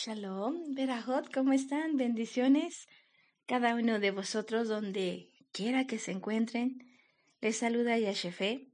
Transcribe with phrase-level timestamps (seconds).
[0.00, 1.96] Shalom, Berajot, ¿cómo están?
[1.96, 2.86] Bendiciones.
[3.46, 6.88] Cada uno de vosotros, donde quiera que se encuentren,
[7.40, 8.68] les saluda Yashefe.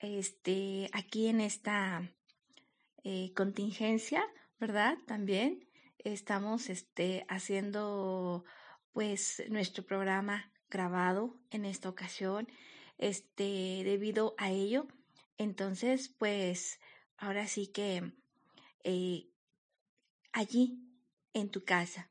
[0.00, 2.02] Este, aquí en esta
[3.04, 4.26] eh, contingencia,
[4.58, 4.98] ¿verdad?
[5.06, 5.68] También
[5.98, 8.44] estamos este, haciendo
[8.90, 12.48] pues nuestro programa grabado en esta ocasión.
[12.98, 14.88] Este, debido a ello,
[15.38, 16.80] entonces, pues
[17.18, 18.14] ahora sí que
[18.82, 19.29] eh,
[20.32, 20.78] allí,
[21.32, 22.10] en tu casa,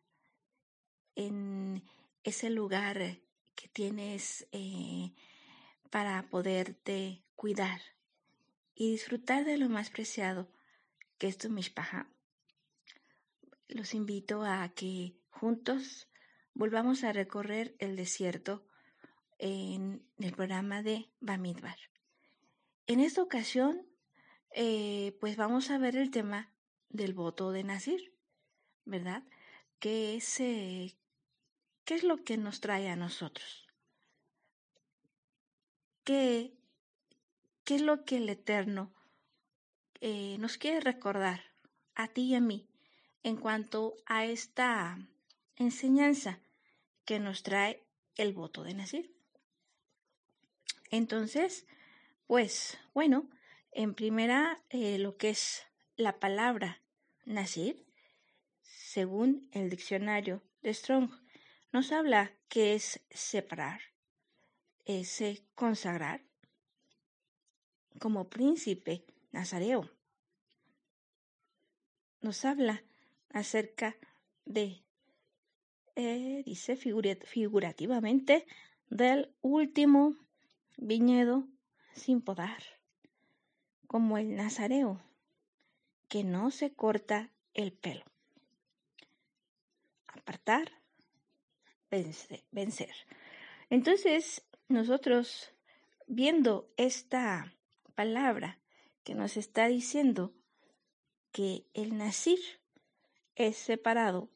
[1.16, 1.84] en
[2.24, 3.20] ese lugar
[3.56, 5.14] que tienes eh,
[5.90, 7.82] para poderte cuidar
[8.76, 10.50] y disfrutar de lo más preciado
[11.18, 12.10] que es tu mishpaha.
[13.68, 16.08] Los invito a que juntos
[16.54, 18.66] volvamos a recorrer el desierto
[19.38, 21.78] en el programa de Bamidbar.
[22.88, 23.86] En esta ocasión,
[24.52, 26.52] eh, pues vamos a ver el tema
[26.90, 28.14] del voto de Nasir,
[28.86, 29.24] ¿verdad?
[29.80, 30.96] ¿Qué es, ¿Qué
[31.88, 33.68] es lo que nos trae a nosotros?
[36.04, 36.54] ¿Qué,
[37.64, 38.94] qué es lo que el Eterno
[40.02, 41.42] eh, nos quiere recordar
[41.96, 42.68] a ti y a mí
[43.24, 44.98] en cuanto a esta
[45.56, 46.40] enseñanza
[47.06, 47.84] que nos trae
[48.16, 49.16] el voto de Nasir?
[50.90, 51.68] Entonces,
[52.26, 53.30] pues bueno,
[53.72, 55.69] en primera, eh, lo que es
[56.00, 56.82] la palabra
[57.26, 57.86] Nasir,
[58.62, 61.12] según el diccionario de Strong,
[61.74, 63.82] nos habla que es separar,
[64.86, 65.22] es
[65.56, 66.22] consagrar
[68.00, 69.90] como príncipe nazareo.
[72.22, 72.82] Nos habla
[73.32, 73.98] acerca
[74.46, 74.82] de,
[75.98, 78.48] eh, dice figurativamente,
[78.90, 80.16] del último
[80.78, 81.46] viñedo
[81.94, 82.64] sin podar,
[83.88, 85.09] como el nazareo
[86.10, 88.04] que no se corta el pelo.
[90.08, 90.72] Apartar,
[92.52, 92.94] vencer.
[93.70, 95.54] Entonces, nosotros,
[96.08, 97.54] viendo esta
[97.96, 98.60] palabra
[99.04, 100.34] que nos está diciendo
[101.32, 102.40] que el nacir
[103.36, 104.30] es separado,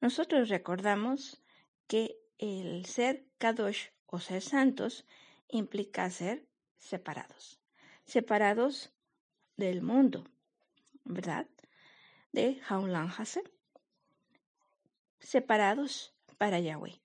[0.00, 1.40] nosotros recordamos
[1.86, 5.06] que el ser kadosh o ser santos
[5.48, 7.60] implica ser separados,
[8.04, 8.92] separados
[9.56, 10.24] del mundo,
[11.08, 11.48] ¿verdad?
[12.32, 13.44] De Haulan Hasen,
[15.18, 17.00] separados para Yahweh,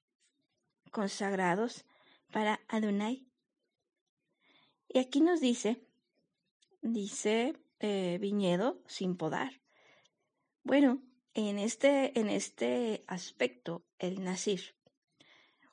[0.91, 1.85] consagrados
[2.31, 3.25] para Adonai.
[4.89, 5.81] Y aquí nos dice,
[6.81, 9.61] dice eh, viñedo sin podar.
[10.63, 11.01] Bueno,
[11.33, 14.75] en este, en este aspecto, el Nasir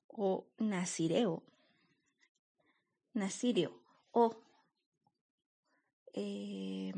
[0.07, 1.43] o Nasireo,
[3.13, 4.41] Nasirio o
[6.13, 6.93] eh,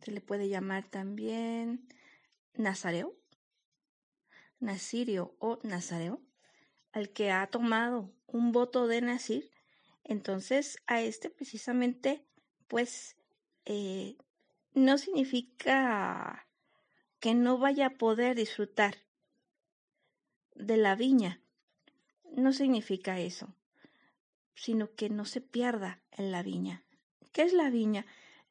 [0.00, 1.88] se le puede llamar también
[2.54, 3.16] Nazareo,
[4.58, 6.20] Nasirio o Nazareo,
[6.92, 9.50] al que ha tomado un voto de Nasir,
[10.04, 12.24] entonces a este precisamente,
[12.68, 13.16] pues,
[13.64, 14.16] eh,
[14.74, 16.46] no significa
[17.20, 18.96] que no vaya a poder disfrutar
[20.54, 21.40] de la viña,
[22.32, 23.54] no significa eso,
[24.54, 26.84] sino que no se pierda en la viña.
[27.32, 28.06] ¿Qué es la viña?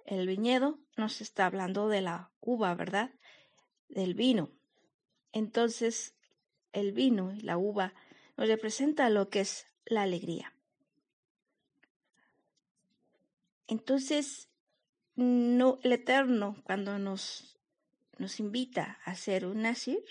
[0.10, 3.12] El viñedo nos está hablando de la uva, ¿verdad?
[3.90, 4.50] Del vino.
[5.32, 6.16] Entonces,
[6.74, 7.94] el vino y la uva
[8.36, 10.56] nos representa lo que es la alegría.
[13.68, 14.50] Entonces,
[15.16, 17.60] no, el Eterno, cuando nos,
[18.18, 20.04] nos invita a hacer un nacir,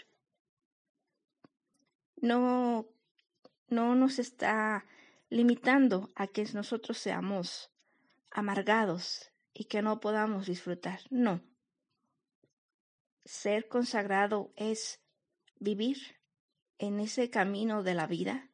[2.15, 2.87] no,
[3.67, 4.87] no nos está
[5.29, 7.73] limitando a que nosotros seamos
[8.31, 11.01] amargados y que no podamos disfrutar.
[11.11, 11.43] No.
[13.25, 15.03] Ser consagrado es
[15.59, 15.99] vivir
[16.79, 18.49] en ese camino de la vida,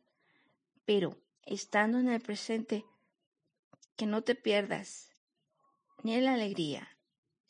[0.87, 2.87] pero estando en el presente,
[3.97, 5.11] que no te pierdas
[6.03, 6.89] ni en la alegría,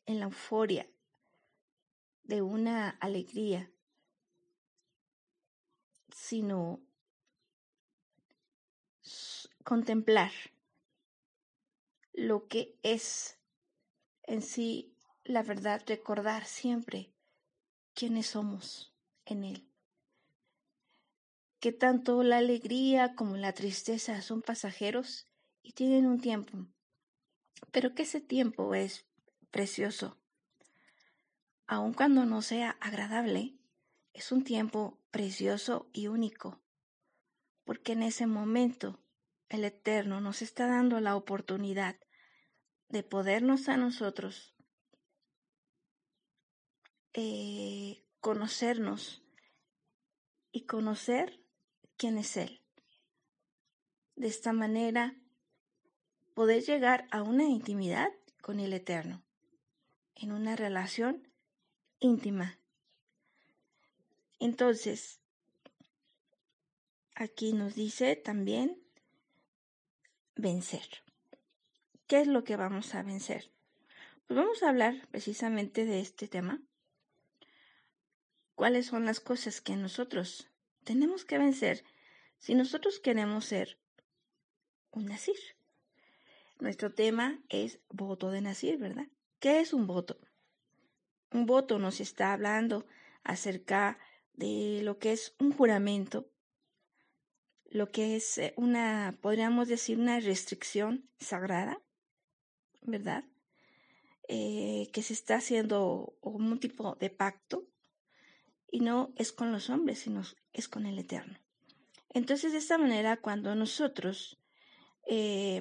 [0.04, 0.90] en la euforia
[2.24, 3.70] de una alegría,
[6.10, 6.80] sino
[9.62, 10.32] contemplar
[12.12, 13.38] lo que es
[14.26, 14.94] en sí
[15.24, 17.14] la verdad, recordar siempre
[17.94, 18.94] quiénes somos
[19.24, 19.70] en Él.
[21.60, 25.26] Que tanto la alegría como la tristeza son pasajeros
[25.62, 26.66] y tienen un tiempo,
[27.70, 29.06] pero que ese tiempo es
[29.50, 30.18] precioso.
[31.66, 33.56] Aun cuando no sea agradable,
[34.12, 36.60] es un tiempo precioso y único,
[37.64, 39.00] porque en ese momento
[39.48, 41.96] el Eterno nos está dando la oportunidad
[42.88, 44.54] de podernos a nosotros
[47.14, 49.22] eh, conocernos
[50.50, 51.40] y conocer
[51.96, 52.60] quién es Él.
[54.16, 55.16] De esta manera,
[56.34, 58.08] poder llegar a una intimidad
[58.40, 59.24] con el Eterno,
[60.16, 61.28] en una relación
[62.00, 62.58] íntima.
[64.40, 65.20] Entonces,
[67.14, 68.82] aquí nos dice también
[70.34, 71.03] vencer.
[72.06, 73.50] ¿Qué es lo que vamos a vencer?
[74.26, 76.60] Pues vamos a hablar precisamente de este tema.
[78.54, 80.50] ¿Cuáles son las cosas que nosotros
[80.84, 81.82] tenemos que vencer
[82.38, 83.78] si nosotros queremos ser
[84.90, 85.38] un nacir?
[86.60, 89.06] Nuestro tema es voto de nacir, ¿verdad?
[89.40, 90.18] ¿Qué es un voto?
[91.32, 92.86] Un voto nos está hablando
[93.22, 93.98] acerca
[94.34, 96.30] de lo que es un juramento,
[97.64, 101.80] lo que es eh, una, podríamos decir, una restricción sagrada,
[102.84, 103.24] ¿verdad?
[104.28, 107.66] Eh, que se está haciendo un tipo de pacto
[108.70, 110.22] y no es con los hombres, sino
[110.52, 111.38] es con el Eterno.
[112.10, 114.38] Entonces, de esta manera, cuando nosotros
[115.06, 115.60] eh,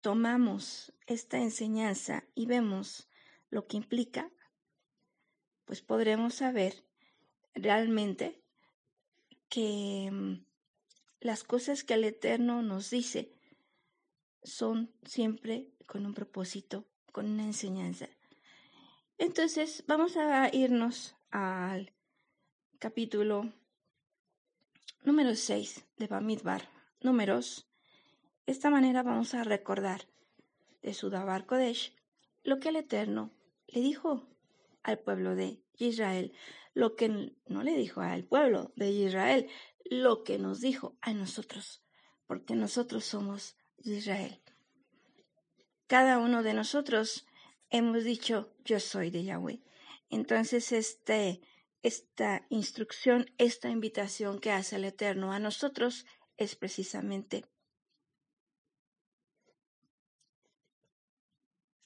[0.00, 3.08] tomamos esta enseñanza y vemos
[3.50, 4.30] lo que implica,
[5.64, 6.84] pues podremos saber
[7.54, 8.42] realmente
[9.48, 10.44] que mm,
[11.20, 13.32] las cosas que el Eterno nos dice
[14.42, 18.08] son siempre con un propósito, con una enseñanza.
[19.18, 21.92] Entonces, vamos a irnos al
[22.78, 23.52] capítulo
[25.04, 26.68] número 6 de Bamidbar,
[27.00, 27.68] números.
[28.46, 30.08] De esta manera vamos a recordar
[30.82, 31.94] de Sudabar Kodesh
[32.42, 33.30] lo que el Eterno
[33.68, 34.26] le dijo
[34.82, 36.32] al pueblo de Israel,
[36.74, 39.48] lo que no le dijo al pueblo de Israel,
[39.84, 41.84] lo que nos dijo a nosotros,
[42.26, 44.40] porque nosotros somos de Israel.
[45.86, 47.26] Cada uno de nosotros
[47.70, 49.60] hemos dicho, yo soy de Yahweh.
[50.10, 51.40] Entonces, este,
[51.82, 56.06] esta instrucción, esta invitación que hace el Eterno a nosotros
[56.36, 57.44] es precisamente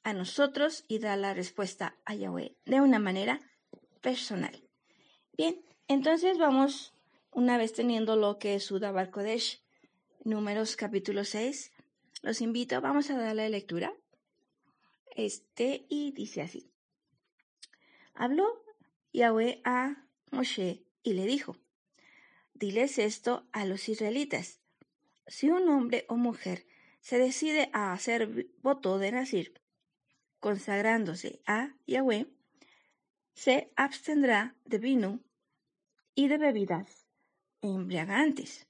[0.07, 3.41] a nosotros y da la respuesta a Yahweh de una manera
[4.01, 4.63] personal.
[5.37, 6.95] Bien, entonces vamos
[7.33, 9.65] una vez teniendo lo que es Sudabar Kodesh,
[10.23, 11.73] números capítulo 6,
[12.23, 13.93] los invito, vamos a darle lectura.
[15.15, 16.71] Este, y dice así.
[18.15, 18.47] Habló
[19.13, 21.57] Yahweh a Moshe y le dijo,
[22.55, 24.61] diles esto a los israelitas.
[25.27, 26.67] Si un hombre o mujer
[27.01, 29.61] se decide a hacer voto de nacir,
[30.41, 32.27] consagrándose a Yahweh,
[33.35, 35.21] se abstendrá de vino
[36.15, 37.07] y de bebidas
[37.61, 38.67] embriagantes.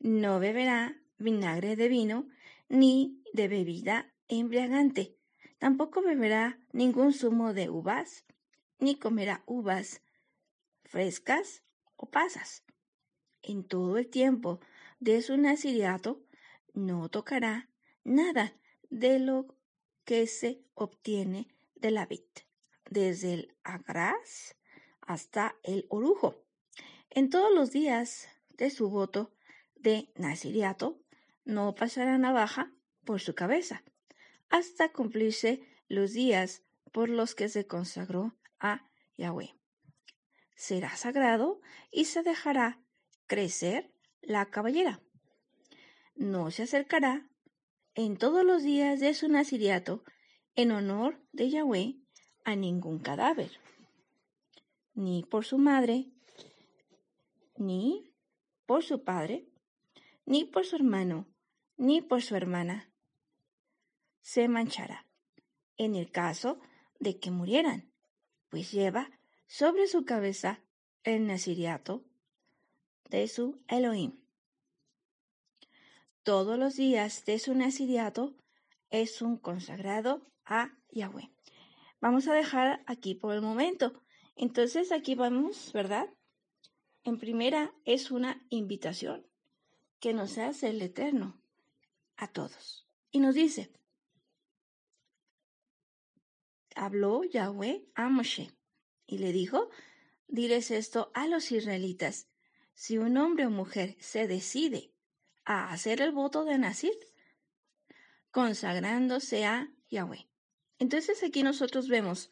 [0.00, 2.28] No beberá vinagre de vino
[2.68, 5.16] ni de bebida embriagante.
[5.58, 8.24] Tampoco beberá ningún zumo de uvas,
[8.78, 10.02] ni comerá uvas
[10.84, 11.62] frescas
[11.96, 12.64] o pasas.
[13.42, 14.60] En todo el tiempo
[15.00, 16.22] de su naciriato
[16.74, 17.68] no tocará
[18.04, 18.54] nada
[18.90, 19.56] de lo
[20.04, 22.24] que se obtiene de la vid,
[22.90, 24.56] desde el agraz
[25.00, 26.44] hasta el orujo.
[27.10, 29.32] En todos los días de su voto
[29.74, 31.00] de Naziriato,
[31.44, 32.72] no pasará navaja
[33.04, 33.82] por su cabeza,
[34.48, 36.62] hasta cumplirse los días
[36.92, 39.54] por los que se consagró a Yahweh.
[40.54, 42.80] Será sagrado y se dejará
[43.26, 45.00] crecer la cabellera.
[46.14, 47.28] No se acercará
[47.94, 50.04] en todos los días de su Naziriato
[50.54, 51.96] en honor de Yahweh
[52.44, 53.50] a ningún cadáver,
[54.94, 56.10] ni por su madre,
[57.56, 58.12] ni
[58.66, 59.48] por su padre,
[60.26, 61.26] ni por su hermano,
[61.76, 62.90] ni por su hermana.
[64.20, 65.06] Se manchará
[65.76, 66.60] en el caso
[67.00, 67.92] de que murieran,
[68.48, 69.10] pues lleva
[69.46, 70.62] sobre su cabeza
[71.02, 72.04] el nasiriato
[73.10, 74.20] de su Elohim.
[76.22, 78.36] Todos los días de su nasiriato
[78.90, 81.32] es un consagrado a Yahweh.
[82.00, 84.00] Vamos a dejar aquí por el momento.
[84.36, 86.08] Entonces aquí vamos, ¿verdad?
[87.04, 89.26] En primera es una invitación
[89.98, 91.41] que nos hace el Eterno
[92.16, 92.86] a todos.
[93.10, 93.70] Y nos dice,
[96.74, 98.50] habló Yahweh a Moshe
[99.06, 99.70] y le dijo,
[100.28, 102.28] diles esto a los israelitas,
[102.74, 104.92] si un hombre o mujer se decide
[105.44, 106.96] a hacer el voto de Nacir,
[108.30, 110.28] consagrándose a Yahweh.
[110.78, 112.30] Entonces aquí nosotros vemos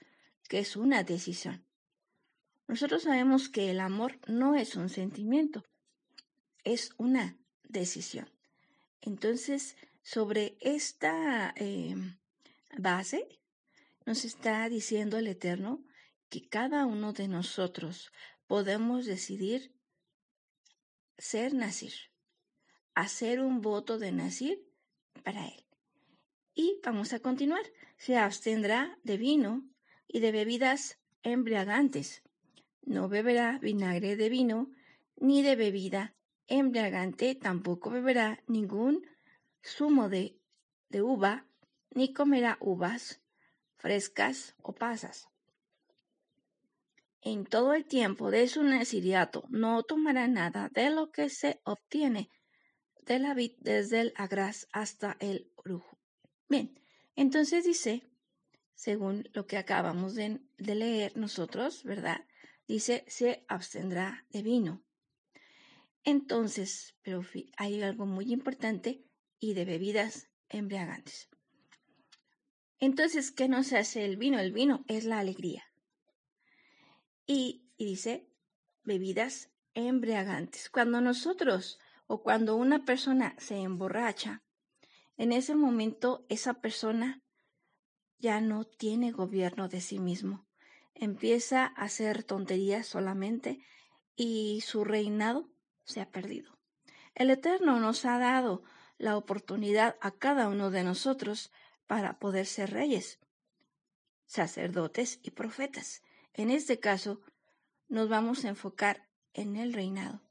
[0.48, 1.64] que es una decisión.
[2.66, 5.64] Nosotros sabemos que el amor no es un sentimiento,
[6.64, 8.30] es una decisión.
[9.02, 11.94] Entonces, sobre esta eh,
[12.78, 13.40] base,
[14.06, 15.84] nos está diciendo el Eterno
[16.28, 18.12] que cada uno de nosotros
[18.46, 19.72] podemos decidir
[21.18, 21.94] ser Nacir,
[22.94, 24.62] hacer un voto de Nacir
[25.22, 25.64] para él.
[26.54, 27.62] Y vamos a continuar.
[27.96, 29.64] Se abstendrá de vino
[30.08, 32.22] y de bebidas embriagantes.
[32.82, 34.70] No beberá vinagre de vino
[35.16, 36.14] ni de bebida
[36.50, 39.06] embriagante, tampoco beberá ningún
[39.64, 40.38] zumo de,
[40.90, 41.46] de uva,
[41.94, 43.22] ni comerá uvas
[43.76, 45.28] frescas o pasas.
[47.22, 52.30] En todo el tiempo de su neciriato no tomará nada de lo que se obtiene
[53.06, 55.98] de la vid desde el agraz hasta el orujo.
[56.48, 56.78] Bien,
[57.16, 58.02] entonces dice,
[58.74, 62.24] según lo que acabamos de leer nosotros, ¿verdad?
[62.66, 64.82] Dice, se abstendrá de vino.
[66.10, 67.22] Entonces, pero
[67.56, 69.04] hay algo muy importante
[69.38, 71.28] y de bebidas embriagantes.
[72.80, 74.40] Entonces, ¿qué nos hace el vino?
[74.40, 75.62] El vino es la alegría.
[77.28, 78.28] Y, dice,
[78.82, 80.68] bebidas embriagantes.
[80.68, 84.42] Cuando nosotros o cuando una persona se emborracha,
[85.16, 87.22] en ese momento esa persona
[88.18, 90.44] ya no tiene gobierno de sí mismo.
[90.92, 93.64] Empieza a hacer tonterías solamente
[94.16, 95.48] y su reinado
[95.84, 96.58] se ha perdido.
[97.14, 98.62] El Eterno nos ha dado
[98.98, 101.50] la oportunidad a cada uno de nosotros
[101.86, 103.18] para poder ser reyes,
[104.26, 106.02] sacerdotes y profetas.
[106.34, 107.20] En este caso,
[107.88, 110.22] nos vamos a enfocar en el reinado.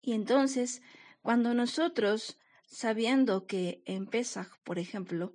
[0.00, 0.82] Y entonces,
[1.22, 5.34] cuando nosotros, sabiendo que en Pesach, por ejemplo,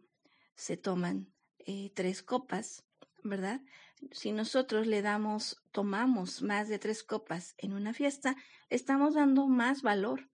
[0.56, 2.84] se toman eh, tres copas,
[3.24, 3.62] ¿verdad?
[4.12, 8.36] Si nosotros le damos, tomamos más de tres copas en una fiesta,
[8.70, 10.30] estamos dando más valor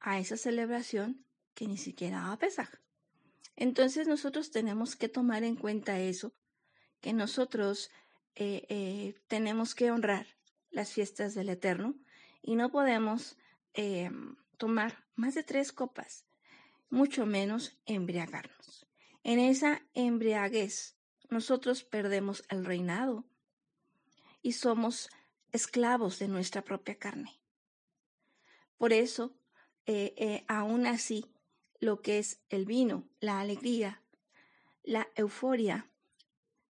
[0.00, 2.80] a esa celebración que ni siquiera a Pesach.
[3.56, 6.34] Entonces nosotros tenemos que tomar en cuenta eso,
[7.00, 7.90] que nosotros
[8.34, 10.26] eh, eh, tenemos que honrar
[10.70, 11.94] las fiestas del Eterno
[12.40, 13.36] y no podemos
[13.74, 14.10] eh,
[14.56, 16.24] tomar más de tres copas,
[16.88, 18.86] mucho menos embriagarnos.
[19.22, 20.96] En esa embriaguez
[21.32, 23.24] nosotros perdemos el reinado
[24.42, 25.10] y somos
[25.50, 27.40] esclavos de nuestra propia carne.
[28.78, 29.36] Por eso,
[30.48, 31.26] aún así,
[31.78, 34.02] lo que es el vino, la alegría,
[34.82, 35.92] la euforia,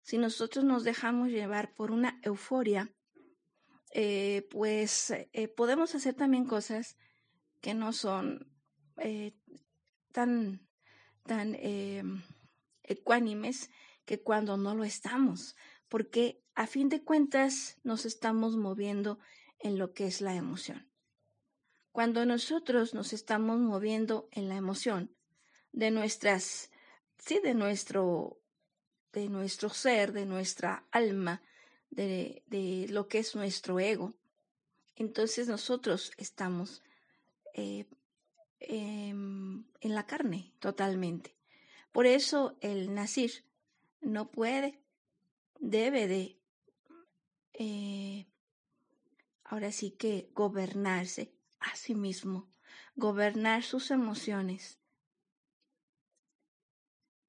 [0.09, 2.91] si nosotros nos dejamos llevar por una euforia,
[3.91, 6.97] eh, pues eh, podemos hacer también cosas
[7.61, 8.51] que no son
[8.97, 9.35] eh,
[10.11, 10.67] tan,
[11.27, 11.55] tan
[12.81, 13.69] ecuánimes
[14.09, 15.55] que cuando no lo estamos,
[15.87, 19.19] porque a fin de cuentas nos estamos moviendo
[19.59, 20.89] en lo que es la emoción.
[21.91, 25.15] Cuando nosotros nos estamos moviendo en la emoción
[25.73, 26.71] de nuestras,
[27.19, 28.39] sí, de nuestro
[29.13, 31.43] de nuestro ser, de nuestra alma,
[31.91, 34.15] de, de lo que es nuestro ego,
[34.95, 36.81] entonces nosotros estamos
[37.53, 37.85] eh,
[38.59, 41.35] em, en la carne totalmente.
[41.91, 43.47] Por eso el nacir
[44.01, 44.81] no puede,
[45.59, 46.39] debe de,
[47.53, 48.27] eh,
[49.43, 52.49] ahora sí que gobernarse a sí mismo,
[52.95, 54.79] gobernar sus emociones,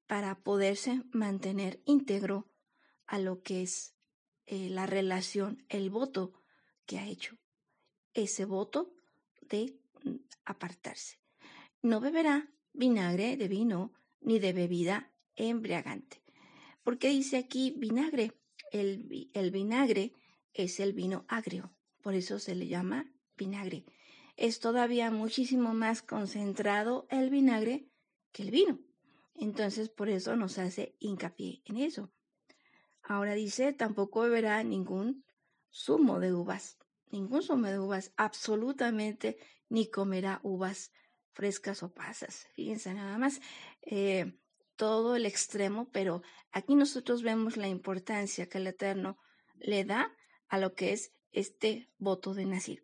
[0.07, 2.51] para poderse mantener íntegro
[3.07, 3.95] a lo que es
[4.45, 6.33] eh, la relación, el voto
[6.85, 7.37] que ha hecho.
[8.13, 8.93] Ese voto
[9.39, 11.21] de mm, apartarse.
[11.81, 16.21] No beberá vinagre de vino ni de bebida embriagante.
[16.83, 18.33] ¿Por qué dice aquí vinagre?
[18.71, 20.13] El, el vinagre
[20.53, 23.85] es el vino agrio, por eso se le llama vinagre.
[24.37, 27.87] Es todavía muchísimo más concentrado el vinagre
[28.31, 28.79] que el vino.
[29.35, 32.11] Entonces, por eso nos hace hincapié en eso.
[33.03, 35.25] Ahora dice, tampoco beberá ningún
[35.71, 36.77] zumo de uvas,
[37.11, 39.37] ningún zumo de uvas, absolutamente,
[39.69, 40.91] ni comerá uvas
[41.33, 42.47] frescas o pasas.
[42.53, 43.41] Fíjense nada más,
[43.81, 44.37] eh,
[44.81, 49.19] todo el extremo, pero aquí nosotros vemos la importancia que el Eterno
[49.59, 50.11] le da
[50.47, 52.83] a lo que es este voto de nacir.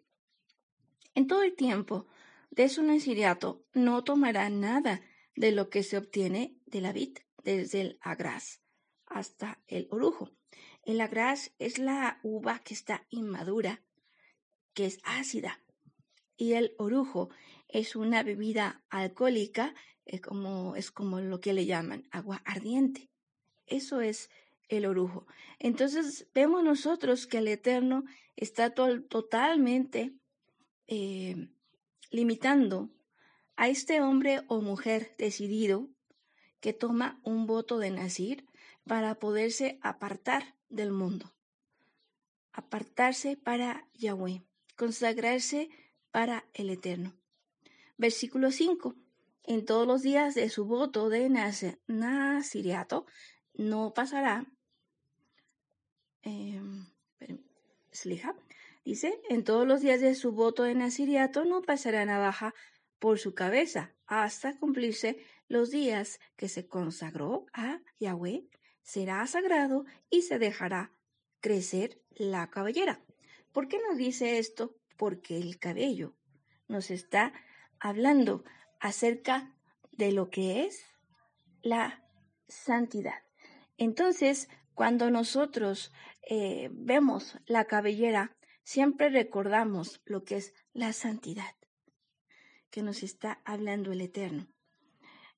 [1.15, 2.05] En todo el tiempo
[2.51, 5.01] de su naciriato no tomará nada
[5.35, 8.61] de lo que se obtiene de la vid, desde el agraz
[9.07, 10.29] hasta el orujo.
[10.83, 13.81] El agraz es la uva que está inmadura,
[14.75, 15.63] que es ácida,
[16.35, 17.31] y el orujo
[17.67, 19.73] es una bebida alcohólica,
[20.07, 23.09] es como, es como lo que le llaman agua ardiente.
[23.65, 24.29] Eso es
[24.69, 25.27] el orujo.
[25.59, 30.13] Entonces vemos nosotros que el Eterno está totalmente
[30.87, 31.49] eh,
[32.11, 32.89] limitando
[33.55, 35.89] a este hombre o mujer decidido
[36.59, 38.45] que toma un voto de nacir
[38.85, 41.33] para poderse apartar del mundo.
[42.53, 44.41] apartarse para Yahweh,
[44.75, 45.69] consagrarse
[46.09, 47.13] para el Eterno.
[47.97, 48.95] Versículo 5.
[49.47, 51.29] En todos los días de su voto de
[51.87, 53.05] Nasiriato
[53.53, 54.45] no pasará.
[56.23, 56.61] Eh,
[58.83, 62.53] dice, en todos los días de su voto de Nasiriato no pasará navaja
[62.99, 68.49] por su cabeza hasta cumplirse los días que se consagró a Yahweh.
[68.81, 70.91] Será sagrado y se dejará
[71.39, 73.01] crecer la cabellera.
[73.53, 74.75] ¿Por qué nos dice esto?
[74.97, 76.17] Porque el cabello
[76.67, 77.31] nos está
[77.79, 78.43] hablando
[78.79, 79.55] acerca
[79.91, 80.85] de lo que es
[81.61, 82.03] la
[82.47, 83.23] santidad.
[83.77, 85.91] Entonces, cuando nosotros
[86.29, 91.55] eh, vemos la cabellera, siempre recordamos lo que es la santidad
[92.69, 94.47] que nos está hablando el Eterno.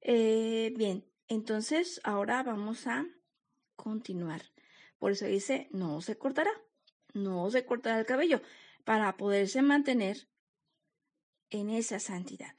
[0.01, 3.05] Eh, bien, entonces ahora vamos a
[3.75, 4.41] continuar.
[4.97, 6.51] Por eso dice, no se cortará,
[7.13, 8.41] no se cortará el cabello,
[8.83, 10.27] para poderse mantener
[11.49, 12.58] en esa santidad.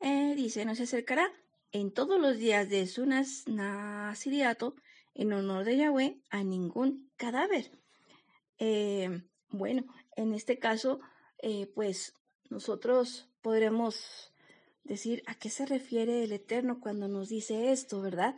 [0.00, 1.30] Eh, dice, no se acercará
[1.72, 4.74] en todos los días de su nasiriato
[5.14, 7.70] en honor de Yahweh a ningún cadáver.
[8.58, 9.84] Eh, bueno,
[10.16, 11.00] en este caso,
[11.38, 12.14] eh, pues
[12.48, 14.32] nosotros podremos
[14.84, 18.34] decir a qué se refiere el Eterno cuando nos dice esto, ¿verdad?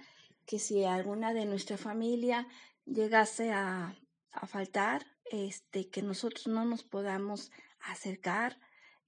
[0.47, 2.49] Que si alguna de nuestra familia
[2.85, 3.97] llegase a,
[4.33, 8.59] a faltar, este, que nosotros no nos podamos acercar,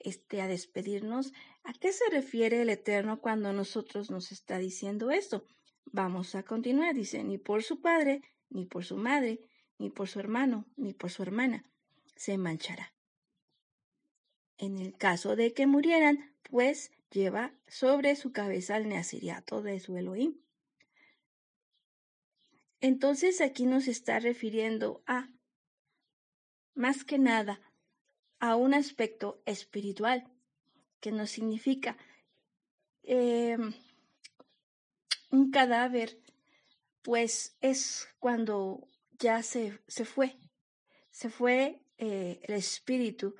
[0.04, 1.32] este, a despedirnos.
[1.64, 5.44] ¿A qué se refiere el Eterno cuando nosotros nos está diciendo esto?
[5.87, 6.94] Vamos a continuar.
[6.94, 9.40] Dice, ni por su padre, ni por su madre,
[9.78, 11.64] ni por su hermano, ni por su hermana,
[12.14, 12.94] se manchará.
[14.58, 19.96] En el caso de que murieran, pues lleva sobre su cabeza el neasiriato de su
[19.96, 20.40] Elohim.
[22.80, 25.30] Entonces aquí nos está refiriendo a,
[26.75, 27.61] más que nada,
[28.44, 30.30] a un aspecto espiritual,
[31.00, 31.96] que nos significa
[33.02, 33.72] em,
[35.30, 36.20] un cadáver,
[37.00, 38.87] pues es cuando
[39.18, 40.37] ya se, se fue,
[41.11, 43.35] se fue eh, el espíritu,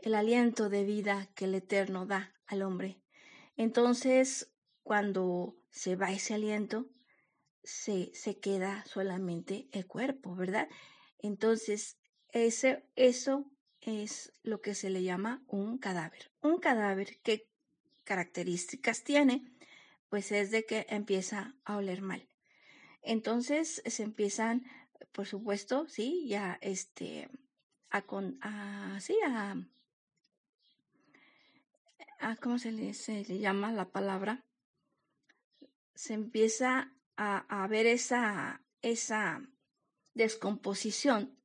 [0.00, 3.02] el aliento de vida que el Eterno da al hombre.
[3.58, 4.50] Entonces,
[4.82, 6.88] cuando se va ese aliento,
[7.64, 10.70] se, se queda solamente el cuerpo, ¿verdad?
[11.18, 11.98] Entonces,
[12.30, 13.51] ese, eso
[13.82, 16.30] es lo que se le llama un cadáver.
[16.40, 17.48] Un cadáver, ¿qué
[18.04, 19.44] características tiene?
[20.08, 22.28] Pues es de que empieza a oler mal.
[23.02, 24.64] Entonces se empiezan,
[25.10, 27.28] por supuesto, sí, ya este,
[27.90, 28.04] a,
[32.20, 34.44] a ¿cómo se le, se le llama la palabra?
[35.94, 39.42] Se empieza a, a ver esa, esa
[40.14, 41.41] descomposición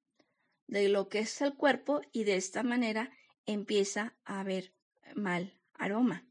[0.67, 3.11] de lo que es el cuerpo y de esta manera
[3.45, 4.73] empieza a haber
[5.15, 6.25] mal aroma.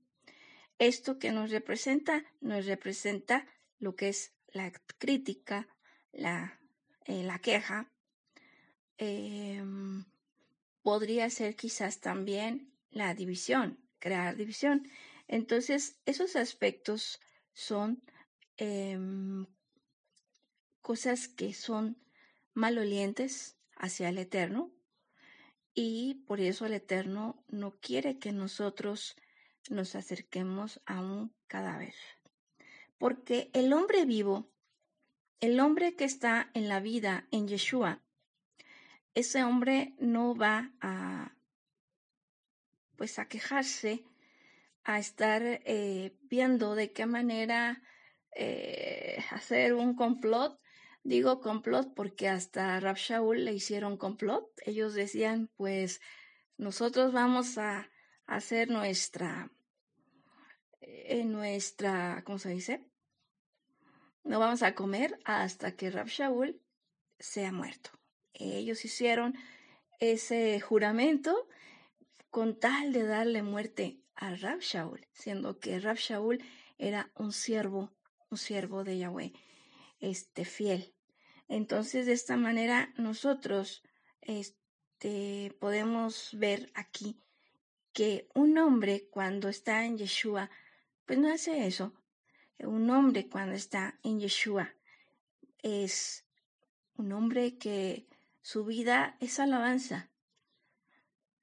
[0.79, 3.47] Esto que nos representa, nos representa
[3.79, 5.69] lo que es la crítica,
[6.13, 6.61] la,
[7.07, 7.91] eh, la queja.
[8.99, 10.05] Em,
[10.83, 14.89] podría ser quizás también la división, crear división.
[15.29, 17.21] Entonces, esos aspectos
[17.53, 18.03] son
[18.59, 19.47] em,
[20.81, 21.97] cosas que son
[22.55, 24.73] malolientes, hacia el Eterno
[25.75, 29.17] y por eso el Eterno no quiere que nosotros
[29.69, 31.95] nos acerquemos a un cadáver.
[32.99, 34.51] Porque el hombre vivo,
[35.41, 38.03] el hombre que está en la vida en Yeshua,
[39.15, 41.35] ese hombre no va a
[42.97, 44.05] pues a quejarse,
[44.85, 47.83] a estar eh, viendo de qué manera
[48.35, 50.59] eh, hacer un complot
[51.07, 54.51] Digo complot porque hasta Rab Shaul le hicieron complot.
[54.65, 56.01] Ellos decían, pues
[56.57, 57.89] nosotros vamos a
[58.27, 59.53] hacer nuestra,
[60.81, 62.85] eh, nuestra, ¿cómo se dice?
[64.25, 66.61] No vamos a comer hasta que Rab Shaul
[67.21, 67.91] sea muerto.
[68.33, 69.37] Ellos hicieron
[70.01, 71.47] ese juramento
[72.31, 76.43] con tal de darle muerte a Rab Shaul, siendo que Rab Shaul
[76.79, 77.93] era un siervo,
[78.29, 79.33] un siervo de Yahweh,
[80.01, 80.96] este fiel.
[81.49, 83.83] Entonces, de esta manera, nosotros
[84.21, 87.21] este, podemos ver aquí
[87.93, 90.51] que un hombre cuando está en Yeshua,
[91.07, 91.95] pues no hace eso.
[92.59, 94.75] Un hombre cuando está en Yeshua
[95.63, 96.25] es
[96.97, 98.07] un hombre que
[98.43, 100.11] su vida es alabanza,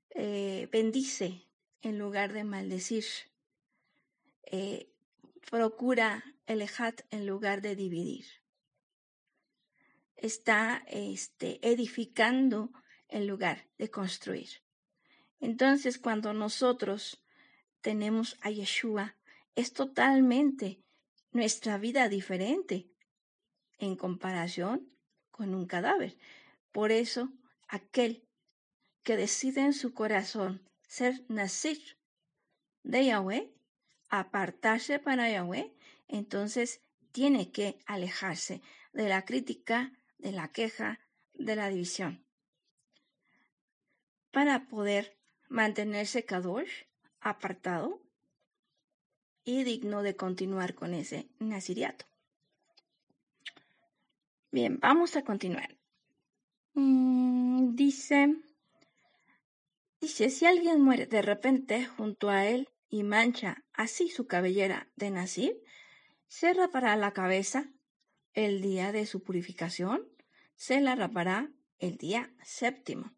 [0.10, 1.48] eh, bendice
[1.82, 3.06] en lugar de maldecir,
[4.44, 4.90] eh,
[5.50, 8.43] procura el ejat en lugar de dividir
[10.24, 12.72] está este, edificando
[13.10, 14.48] en lugar de construir.
[15.42, 17.22] Entonces, cuando nosotros
[17.82, 19.18] tenemos a Yeshua,
[19.56, 20.82] es totalmente
[21.32, 22.90] nuestra vida diferente
[23.80, 24.90] en comparación
[25.30, 26.18] con un cadáver.
[26.72, 27.34] Por eso,
[27.68, 28.24] aquel
[29.04, 31.98] que decide en su corazón ser Nasir
[32.84, 33.54] de Yahweh,
[34.08, 35.76] apartarse para Yahweh,
[36.08, 36.80] entonces
[37.12, 38.62] tiene que alejarse
[38.94, 39.92] de la crítica,
[40.24, 41.00] de la queja,
[41.34, 42.26] de la división.
[44.32, 45.18] Para poder
[45.50, 46.86] mantenerse Kadosh,
[47.20, 48.02] apartado
[49.44, 52.06] y digno de continuar con ese nasiriato.
[54.52, 55.78] Bien, vamos a continuar.
[56.74, 58.36] Mm, dice,
[60.00, 65.12] dice, si alguien muere de repente junto a él y mancha así su cabellera de
[65.12, 65.64] Nasir,
[66.28, 67.70] se rapará la cabeza
[68.34, 70.08] el día de su purificación,
[70.64, 73.12] se la rapará el día séptimo.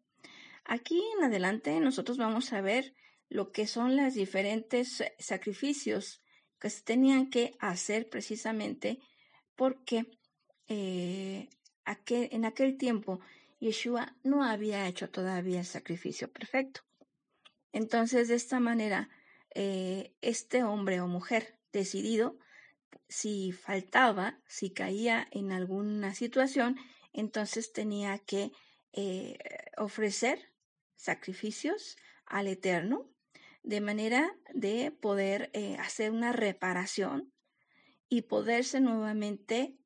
[0.64, 2.92] Aquí en adelante nosotros vamos a ver
[3.28, 6.24] lo que son los diferentes sacrificios
[6.58, 8.98] que se tenían que hacer precisamente
[9.54, 10.06] porque
[10.66, 11.48] eh,
[12.08, 13.20] en aquel tiempo
[13.60, 16.80] Yeshua no había hecho todavía el sacrificio perfecto.
[17.70, 19.08] Entonces, de esta manera,
[19.54, 22.40] eh, este hombre o mujer decidido,
[23.08, 26.76] si faltaba, si caía en alguna situación,
[27.16, 28.52] entonces tenía que
[28.92, 29.38] eh,
[29.76, 30.52] ofrecer
[30.94, 33.10] sacrificios al Eterno
[33.62, 37.32] de manera de poder eh, hacer una reparación
[38.08, 39.76] y poderse nuevamente,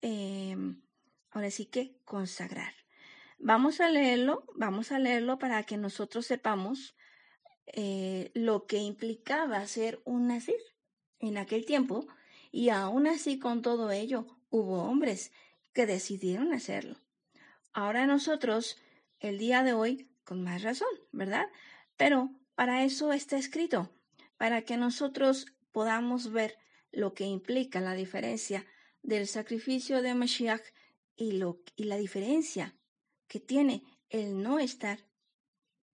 [0.00, 0.82] em,
[1.30, 2.72] ahora sí que consagrar.
[3.38, 6.96] Vamos a leerlo, vamos a leerlo para que nosotros sepamos
[7.66, 10.60] eh, lo que implicaba ser un nazir
[11.18, 12.06] en aquel tiempo
[12.50, 15.32] y aún así con todo ello hubo hombres
[15.72, 16.96] que decidieron hacerlo.
[17.72, 18.76] Ahora nosotros,
[19.20, 21.46] el día de hoy, con más razón, ¿verdad?
[21.96, 23.90] Pero para eso está escrito,
[24.36, 26.58] para que nosotros podamos ver
[26.90, 28.66] lo que implica la diferencia
[29.02, 30.62] del sacrificio de Mashiach
[31.16, 32.74] y, lo, y la diferencia
[33.26, 34.98] que tiene el no estar,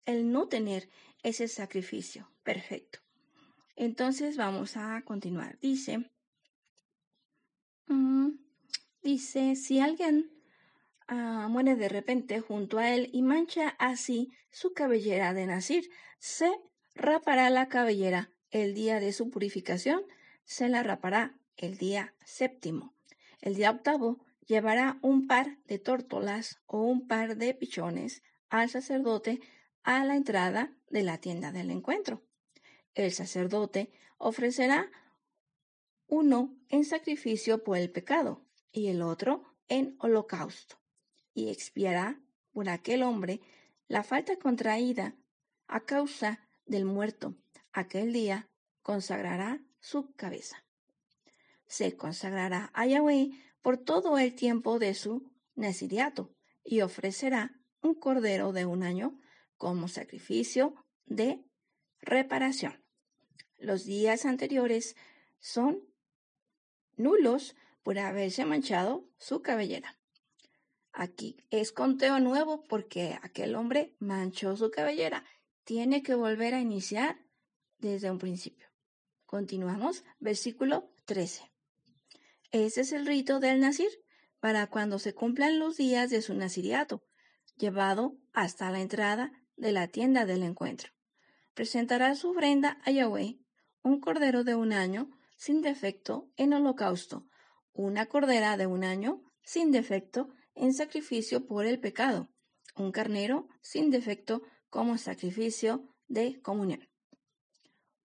[0.04, 0.88] el no tener
[1.22, 3.00] ese sacrificio perfecto.
[3.76, 5.58] Entonces vamos a continuar.
[5.60, 6.10] Dice,
[7.86, 8.30] mm,
[9.02, 10.30] dice, si alguien
[11.14, 15.90] Ah, muere de repente junto a él y mancha así su cabellera de nacir.
[16.18, 16.50] Se
[16.94, 20.02] rapará la cabellera el día de su purificación,
[20.44, 22.94] se la rapará el día séptimo.
[23.42, 29.40] El día octavo llevará un par de tórtolas o un par de pichones al sacerdote
[29.82, 32.22] a la entrada de la tienda del encuentro.
[32.94, 34.90] El sacerdote ofrecerá
[36.06, 40.80] uno en sacrificio por el pecado y el otro en holocausto
[41.34, 42.20] y expiará
[42.52, 43.40] por aquel hombre
[43.88, 45.16] la falta contraída
[45.66, 47.36] a causa del muerto.
[47.72, 48.50] Aquel día
[48.82, 50.64] consagrará su cabeza.
[51.66, 53.30] Se consagrará a Yahweh
[53.62, 59.18] por todo el tiempo de su nasiriato y ofrecerá un cordero de un año
[59.56, 60.74] como sacrificio
[61.06, 61.44] de
[62.00, 62.84] reparación.
[63.58, 64.96] Los días anteriores
[65.38, 65.80] son
[66.96, 69.98] nulos por haberse manchado su cabellera.
[70.92, 75.24] Aquí es conteo nuevo porque aquel hombre manchó su cabellera.
[75.64, 77.18] Tiene que volver a iniciar
[77.78, 78.68] desde un principio.
[79.24, 81.50] Continuamos, versículo 13.
[82.50, 83.88] Ese es el rito del nacir
[84.40, 87.02] para cuando se cumplan los días de su naciriato,
[87.56, 90.92] llevado hasta la entrada de la tienda del encuentro.
[91.54, 93.38] Presentará su ofrenda a Yahweh,
[93.82, 97.26] un cordero de un año sin defecto en holocausto,
[97.74, 102.28] una cordera de un año sin defecto en sacrificio por el pecado,
[102.76, 106.88] un carnero sin defecto como sacrificio de comunión,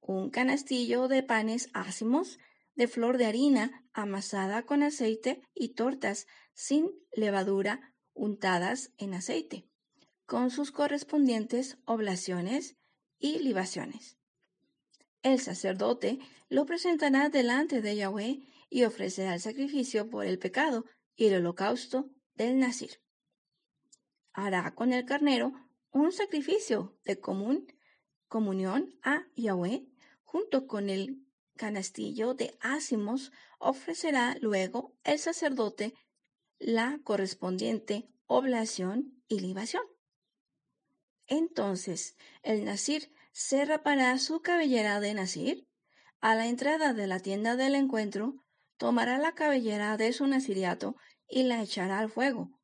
[0.01, 2.39] un canastillo de panes ácimos
[2.75, 9.69] de flor de harina amasada con aceite y tortas sin levadura untadas en aceite,
[10.27, 12.77] con sus correspondientes oblaciones
[13.19, 14.17] y libaciones.
[15.23, 16.19] El sacerdote
[16.49, 18.41] lo presentará delante de Yahweh
[18.71, 23.03] y ofrecerá el sacrificio por el pecado y el holocausto del Nazir.
[24.33, 25.53] Hará con el carnero
[25.91, 27.67] un sacrificio de común
[28.29, 29.87] comunión a Yahweh,
[30.23, 35.93] junto con el canastillo de ácimos, ofrecerá luego el sacerdote
[36.59, 39.83] la correspondiente oblación y libación.
[41.27, 45.67] Entonces el Nazir se rapará su cabellera de Nazir.
[46.21, 48.45] A la entrada de la tienda del encuentro,
[48.81, 50.97] tomará la cabellera de su naziriato
[51.29, 52.59] y la echará al fuego.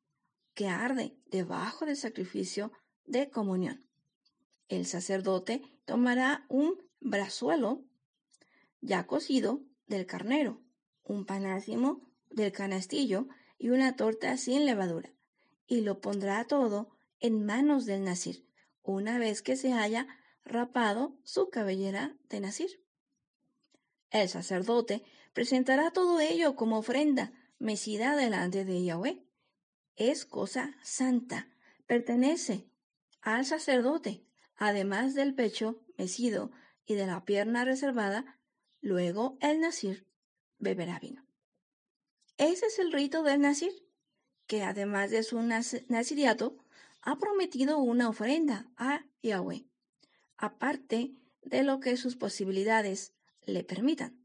[0.55, 2.71] que arde debajo del sacrificio
[3.05, 3.87] de comunión.
[4.67, 7.85] El sacerdote tomará un brazuelo
[8.81, 10.59] ya cocido del carnero,
[11.03, 12.01] un panásimo
[12.31, 13.27] del canastillo
[13.59, 15.13] y una torta sin levadura,
[15.67, 18.43] y lo pondrá todo en manos del Nasir,
[18.81, 20.07] una vez que se haya
[20.43, 22.83] rapado su cabellera de Nasir.
[24.09, 25.03] El sacerdote
[25.37, 29.23] presentará todo ello como ofrenda mecida delante de Yahweh.
[29.95, 31.47] Es cosa santa,
[31.85, 32.65] pertenece
[33.21, 36.51] al sacerdote, además del pecho mecido
[36.87, 38.39] y de la pierna reservada,
[38.81, 40.07] luego el Nasir
[40.57, 41.23] beberá vino.
[42.39, 43.85] Ese es el rito del Nasir,
[44.47, 46.57] que además de su nasiriato,
[47.03, 49.67] ha prometido una ofrenda a Yahweh,
[50.35, 53.13] aparte de lo que sus posibilidades
[53.45, 54.16] le permitan.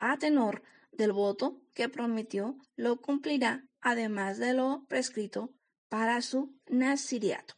[0.00, 5.54] A tenor del voto que prometió, lo cumplirá, además de lo prescrito
[5.88, 7.54] para su nasiriato.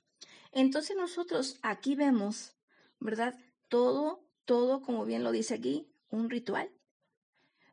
[0.50, 2.56] Entonces nosotros aquí vemos,
[3.00, 3.38] ¿verdad?
[3.68, 6.70] Todo, todo, como bien lo dice aquí, un ritual.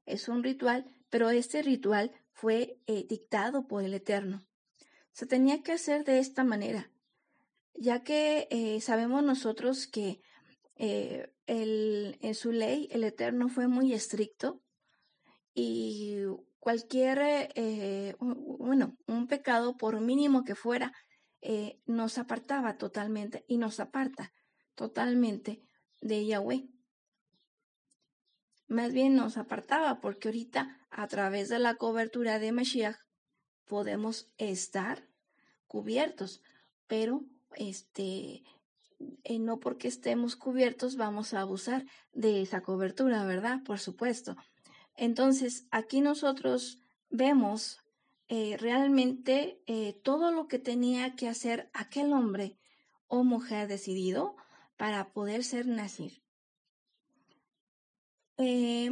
[0.06, 4.46] Es un ritual, pero este ritual fue eh, dictado por el Eterno.
[5.12, 6.90] Se tenía que hacer de esta manera,
[7.74, 10.22] ya que eh, sabemos nosotros que
[10.80, 14.64] eh, en su ley el Eterno fue muy estricto
[15.54, 16.24] y
[16.60, 20.94] cualquier, bueno, un pecado, por mínimo que fuera,
[21.86, 24.32] nos apartaba totalmente y nos aparta
[24.76, 25.62] totalmente
[26.00, 26.70] de Yahweh.
[28.68, 32.98] Más bien nos apartaba, porque ahorita a través de la cobertura de Mashiach
[33.66, 35.10] podemos estar
[35.68, 36.42] cubiertos,
[36.88, 38.44] pero este
[39.24, 43.64] eh, no porque estemos cubiertos vamos a abusar de esa cobertura, ¿verdad?
[43.64, 44.36] Por supuesto.
[44.96, 47.80] Entonces, aquí nosotros vemos
[48.28, 52.58] eh, realmente eh, todo lo que tenía que hacer aquel hombre
[53.08, 54.36] o mujer decidido
[54.78, 56.22] para poder ser nacir.
[58.38, 58.92] Eh,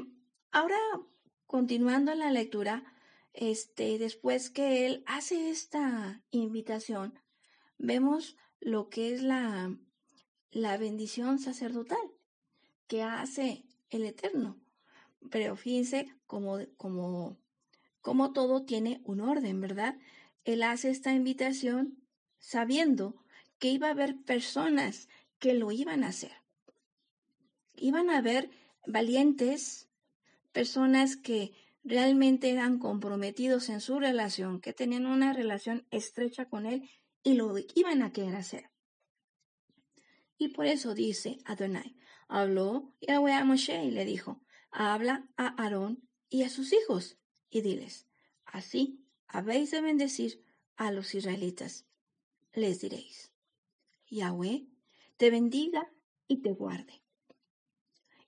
[0.52, 0.80] ahora,
[1.46, 2.84] continuando la lectura,
[3.34, 7.20] este, después que él hace esta invitación,
[7.78, 9.78] vemos lo que es la,
[10.51, 11.99] la bendición sacerdotal
[12.88, 14.60] que hace el Eterno.
[15.29, 17.38] Pero fíjense como, como,
[18.01, 19.97] como todo tiene un orden, ¿verdad?
[20.45, 21.97] Él hace esta invitación
[22.39, 23.23] sabiendo
[23.60, 26.31] que iba a haber personas que lo iban a hacer.
[27.75, 28.49] Iban a haber
[28.86, 29.89] valientes,
[30.51, 36.89] personas que realmente eran comprometidos en su relación, que tenían una relación estrecha con él
[37.23, 38.69] y lo iban a querer hacer.
[40.38, 41.95] Y por eso dice Adonai,
[42.28, 47.17] habló Yahweh a Moshe y le dijo, habla a Aarón y a sus hijos
[47.50, 48.08] y diles,
[48.45, 50.43] así habéis de bendecir
[50.76, 51.86] a los israelitas.
[52.54, 53.32] Les diréis,
[54.10, 54.67] Yahweh
[55.17, 55.91] te bendiga
[56.28, 57.02] y te guarde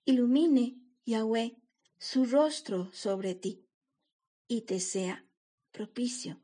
[0.10, 1.56] ilumine, Yahweh,
[2.00, 3.67] su rostro sobre ti
[4.48, 5.24] y te sea
[5.72, 6.41] propicio.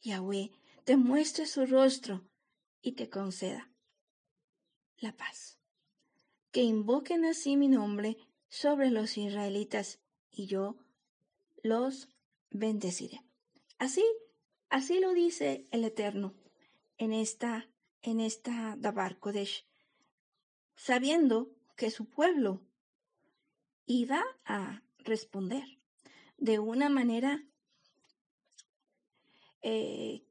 [0.00, 0.50] Yahweh
[0.84, 2.26] te muestre su rostro
[2.80, 3.69] y te conceda
[5.00, 5.58] la paz.
[6.52, 8.16] Que invoquen así mi nombre
[8.48, 10.76] sobre los israelitas y yo
[11.62, 12.08] los
[12.50, 13.24] bendeciré.
[13.78, 14.04] Así,
[14.68, 16.34] así lo dice el Eterno
[16.98, 17.68] en esta,
[18.02, 19.66] en esta Dabar Kodesh,
[20.76, 22.60] sabiendo que su pueblo
[23.86, 25.64] iba a responder
[26.36, 27.42] de una manera,
[29.62, 30.26] eh,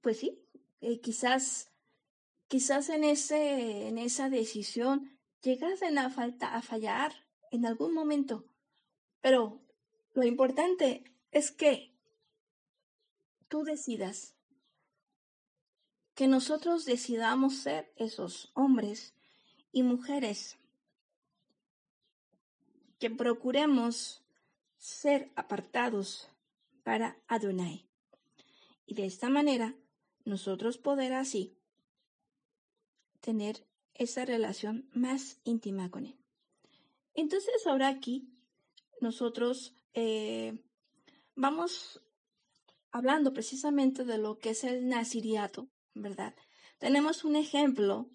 [0.00, 0.38] pues sí,
[0.80, 1.71] eh, quizás,
[2.52, 7.14] quizás en, ese, en esa decisión llegasen a, falta, a fallar
[7.50, 8.44] en algún momento,
[9.22, 9.62] pero
[10.12, 11.96] lo importante es que
[13.48, 14.36] tú decidas,
[16.14, 19.14] que nosotros decidamos ser esos hombres
[19.72, 20.58] y mujeres
[22.98, 24.22] que procuremos
[24.76, 26.28] ser apartados
[26.82, 27.88] para Adonai.
[28.84, 29.74] Y de esta manera,
[30.26, 31.56] nosotros poder así
[33.22, 36.18] tener esa relación más íntima con Él.
[37.14, 38.28] Entonces, ahora aquí,
[39.00, 40.58] nosotros eh,
[41.34, 42.02] vamos
[42.90, 46.34] hablando precisamente de lo que es el naziriato, ¿verdad?
[46.78, 48.10] Tenemos un ejemplo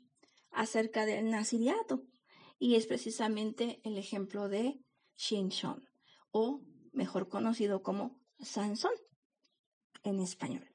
[0.51, 2.05] acerca del naziriato
[2.59, 4.79] y es precisamente el ejemplo de
[5.15, 5.87] Shinshon,
[6.31, 8.93] o mejor conocido como Sansón
[10.03, 10.67] en español.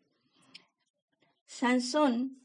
[1.46, 2.40] Sansón,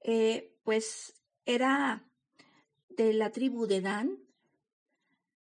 [0.00, 1.14] eh, pues
[1.46, 2.06] era
[2.90, 4.18] de la tribu de Dan,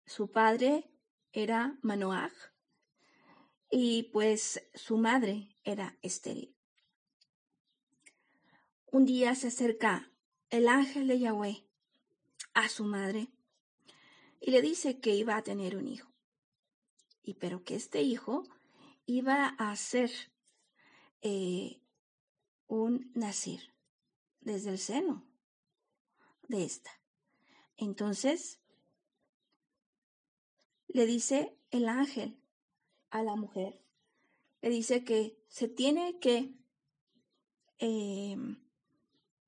[0.05, 0.91] su padre
[1.31, 2.33] era Manoach,
[3.71, 6.53] y pues su madre era estéril.
[8.87, 10.11] Un día se acerca
[10.49, 11.65] el ángel de Yahweh
[12.53, 13.29] a su madre
[14.41, 16.11] y le dice que iba a tener un hijo.
[17.23, 18.43] Y pero que este hijo
[19.05, 20.11] iba a ser
[21.21, 21.79] eh,
[22.67, 23.74] un nacir
[24.45, 25.27] desde el seno
[26.47, 26.91] de esta.
[27.75, 28.61] Entonces,
[30.87, 32.39] le dice el ángel
[33.09, 33.83] a la mujer,
[34.61, 36.55] le dice que se tiene que,
[37.79, 38.63] em,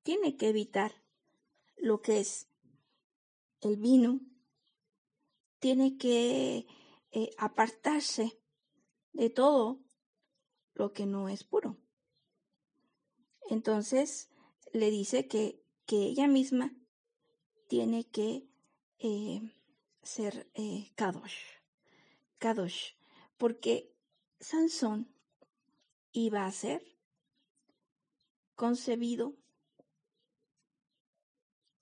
[0.02, 0.92] tiene que evitar
[1.76, 2.48] lo que es
[3.60, 4.20] el vino,
[5.60, 6.66] tiene que
[7.12, 8.40] eh, apartarse
[9.12, 9.80] de todo
[10.74, 11.76] lo que no es puro.
[13.48, 14.30] Entonces
[14.72, 16.74] le dice que, que ella misma
[17.68, 18.48] tiene que
[18.98, 19.40] eh,
[20.02, 21.38] ser eh, Kadosh.
[22.38, 22.94] Kadosh.
[23.36, 23.94] Porque
[24.40, 25.14] Sansón
[26.12, 26.82] iba a ser
[28.54, 29.36] concebido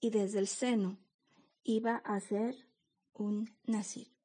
[0.01, 0.99] y desde el seno
[1.65, 2.69] iba a ser
[3.15, 4.17] un nacir.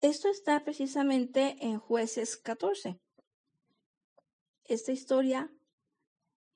[0.00, 2.98] Esto está precisamente en jueces 14.
[4.64, 5.50] Esta historia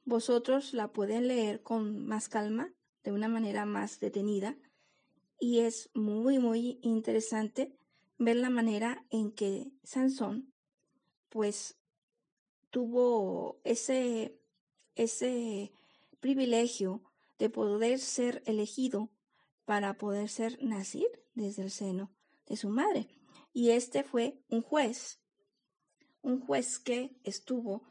[0.05, 4.57] vosotros la pueden leer con más calma, de una manera más detenida,
[5.39, 7.77] y es muy, muy interesante
[8.19, 10.53] ver la manera en que Sansón,
[11.29, 11.77] pues,
[12.71, 14.41] tuvo ese,
[14.95, 15.73] ese
[16.21, 17.03] privilegio
[17.39, 19.11] de poder ser elegido
[19.65, 22.13] para poder ser nacido desde el seno
[22.47, 23.09] de su madre.
[23.53, 25.21] Y este fue un juez,
[26.23, 27.83] un juez que estuvo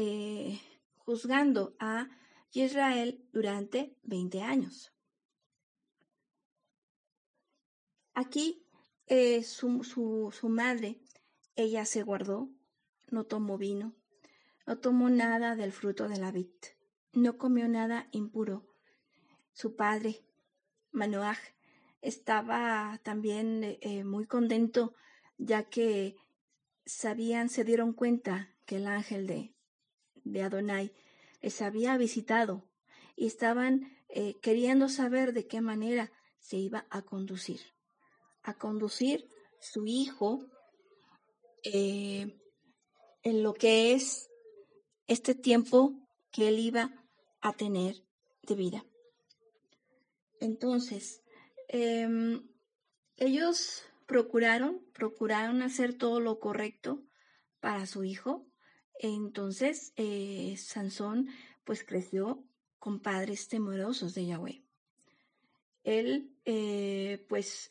[0.00, 0.60] eh,
[0.98, 2.08] juzgando a
[2.52, 4.92] Israel durante 20 años.
[8.14, 8.64] Aquí
[9.06, 11.00] eh, su, su madre,
[11.56, 12.48] ella se guardó,
[13.10, 13.96] no tomó vino,
[14.68, 16.52] no tomó nada del fruto de la vid,
[17.12, 18.68] no comió nada impuro.
[19.52, 20.24] Su padre,
[20.92, 21.38] Manoaj,
[22.02, 24.94] estaba también eh, muy contento
[25.38, 26.14] ya que
[26.86, 29.57] sabían, se dieron cuenta que el ángel de,
[30.32, 30.92] de Adonai
[31.40, 32.64] les había visitado
[33.16, 37.60] y estaban eh, queriendo saber de qué manera se iba a conducir,
[38.42, 39.28] a conducir
[39.60, 40.44] su hijo
[41.64, 42.40] eh,
[43.22, 44.28] en lo que es
[45.06, 45.94] este tiempo
[46.30, 47.04] que él iba
[47.40, 48.04] a tener
[48.42, 48.84] de vida.
[50.40, 51.22] Entonces,
[51.68, 52.48] Em,
[53.18, 57.04] ellos procuraron, procuraron hacer todo lo correcto
[57.60, 58.46] para su hijo.
[58.98, 61.28] Entonces, eh, Sansón
[61.64, 62.44] pues creció
[62.78, 64.62] con padres temerosos de Yahweh.
[65.84, 67.70] Él eh, pues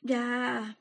[0.00, 0.78] ya,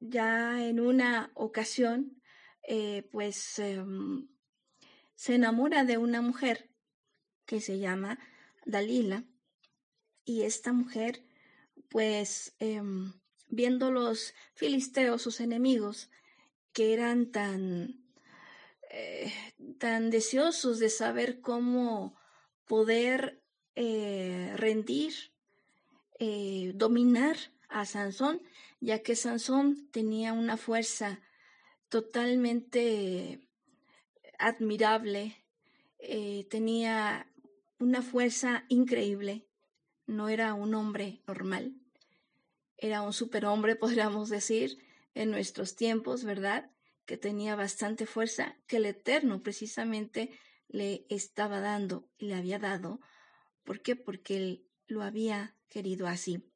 [0.00, 2.20] ya en una ocasión
[2.62, 4.28] eh, pues em,
[5.14, 6.70] se enamora de una mujer
[7.46, 8.18] que se llama
[8.66, 9.24] Dalila
[10.24, 11.24] y esta mujer,
[11.88, 13.14] pues em,
[13.48, 16.10] viendo los filisteos, sus enemigos,
[16.72, 18.00] que eran tan,
[18.90, 19.32] eh,
[19.78, 22.16] tan deseosos de saber cómo
[22.66, 23.42] poder
[23.74, 25.14] eh, rendir,
[26.18, 27.36] eh, dominar
[27.68, 28.42] a Sansón,
[28.80, 31.20] ya que Sansón tenía una fuerza
[31.88, 33.40] totalmente
[34.38, 35.36] admirable,
[36.48, 37.26] tenía
[37.78, 39.48] una fuerza increíble
[40.08, 41.74] no era un hombre normal,
[42.78, 44.78] era un superhombre, podríamos decir,
[45.18, 46.70] en nuestros tiempos, ¿verdad?
[47.04, 50.30] Que tenía bastante fuerza, que el Eterno precisamente
[50.68, 53.00] le estaba dando y le había dado.
[53.64, 53.96] ¿Por qué?
[53.96, 56.48] Porque él lo había querido así.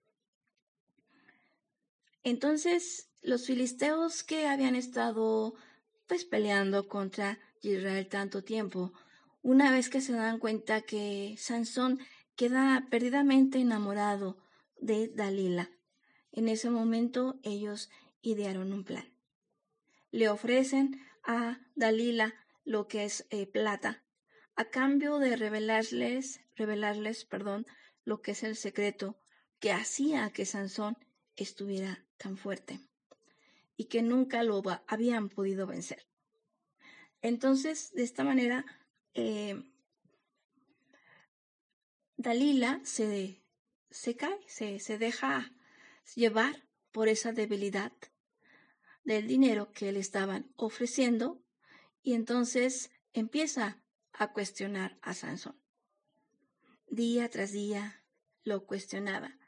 [2.23, 5.55] Entonces, los filisteos que habían estado
[6.07, 8.93] pues peleando contra Israel tanto tiempo,
[9.43, 11.99] una vez que se dan cuenta que Sansón
[12.37, 14.39] queda perdidamente enamorado
[14.79, 15.69] de Dalila.
[16.31, 17.91] En ese momento ellos
[18.23, 19.05] idearon un plan.
[20.11, 24.05] Le ofrecen a Dalila lo que es eh, plata,
[24.55, 27.67] a cambio de revelarles, revelarles, perdón,
[28.05, 29.19] lo que es el secreto
[29.61, 30.97] que hacía que Sansón
[31.37, 32.81] estuviera tan fuerte
[33.77, 36.07] y que nunca lo habían podido vencer.
[37.21, 38.65] Entonces, de esta manera,
[39.15, 39.63] eh,
[42.17, 43.43] Dalila se,
[43.91, 45.53] se cae, se, se deja
[46.15, 47.93] llevar por esa debilidad
[49.05, 51.43] del dinero que le estaban ofreciendo
[52.03, 53.83] y entonces empieza
[54.13, 55.61] a cuestionar a Sansón.
[56.89, 58.03] Día tras día
[58.45, 59.39] lo cuestionaba.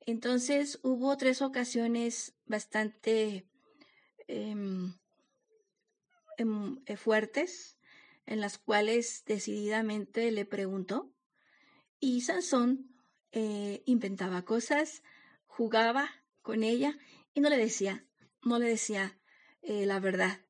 [0.00, 3.48] Entonces hubo tres ocasiones bastante
[4.28, 4.94] em,
[6.38, 7.76] em, eh, fuertes
[8.24, 11.12] en las cuales decididamente le preguntó
[11.98, 12.94] y Sansón
[13.32, 15.02] eh, inventaba cosas,
[15.46, 16.08] jugaba
[16.42, 16.98] con ella
[17.34, 18.06] y no le decía,
[18.46, 19.18] no le decía
[19.62, 20.40] eh, la verdad.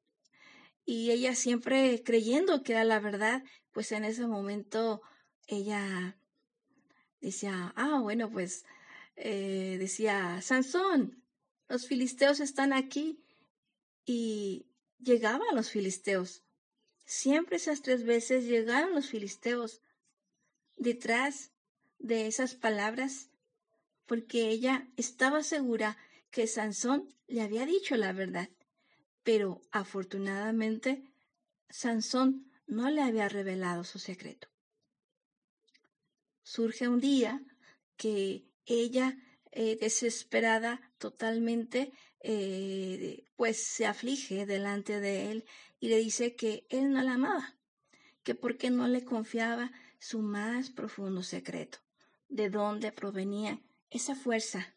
[0.85, 3.43] Y ella siempre creyendo que era la verdad,
[3.73, 5.03] pues en ese momento
[5.49, 6.17] ella
[7.21, 8.65] decía, ah, bueno, pues
[9.17, 11.25] eh, decía, Sansón,
[11.69, 13.23] los filisteos están aquí.
[14.05, 14.67] Y
[15.01, 16.45] llegaban los filisteos.
[17.05, 19.81] Siempre esas tres veces llegaron los filisteos
[20.77, 21.51] detrás
[21.99, 23.31] de esas palabras,
[24.07, 25.97] porque ella estaba segura
[26.37, 28.51] que Sansón le había dicho la verdad.
[29.23, 31.03] Pero afortunadamente
[31.71, 34.47] Sansón no le había revelado su secreto.
[36.43, 37.41] Surge un día
[37.97, 39.17] que ella,
[39.51, 45.47] eh, desesperada totalmente, eh, pues se aflige delante de él
[45.81, 47.57] y le dice que él no la amaba,
[48.23, 51.79] que porque no le confiaba su más profundo secreto,
[52.29, 53.59] de dónde provenía
[53.89, 54.76] esa fuerza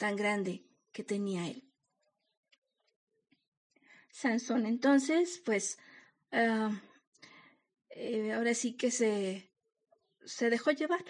[0.00, 1.62] tan grande que tenía él.
[4.10, 5.78] Sansón entonces, pues,
[6.32, 6.70] ah,
[7.90, 9.52] eh, ahora sí que se,
[10.24, 11.04] se dejó llevar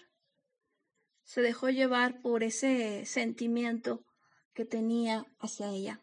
[1.30, 4.04] se dejó llevar por ese sentimiento
[4.52, 6.02] que tenía hacia ella.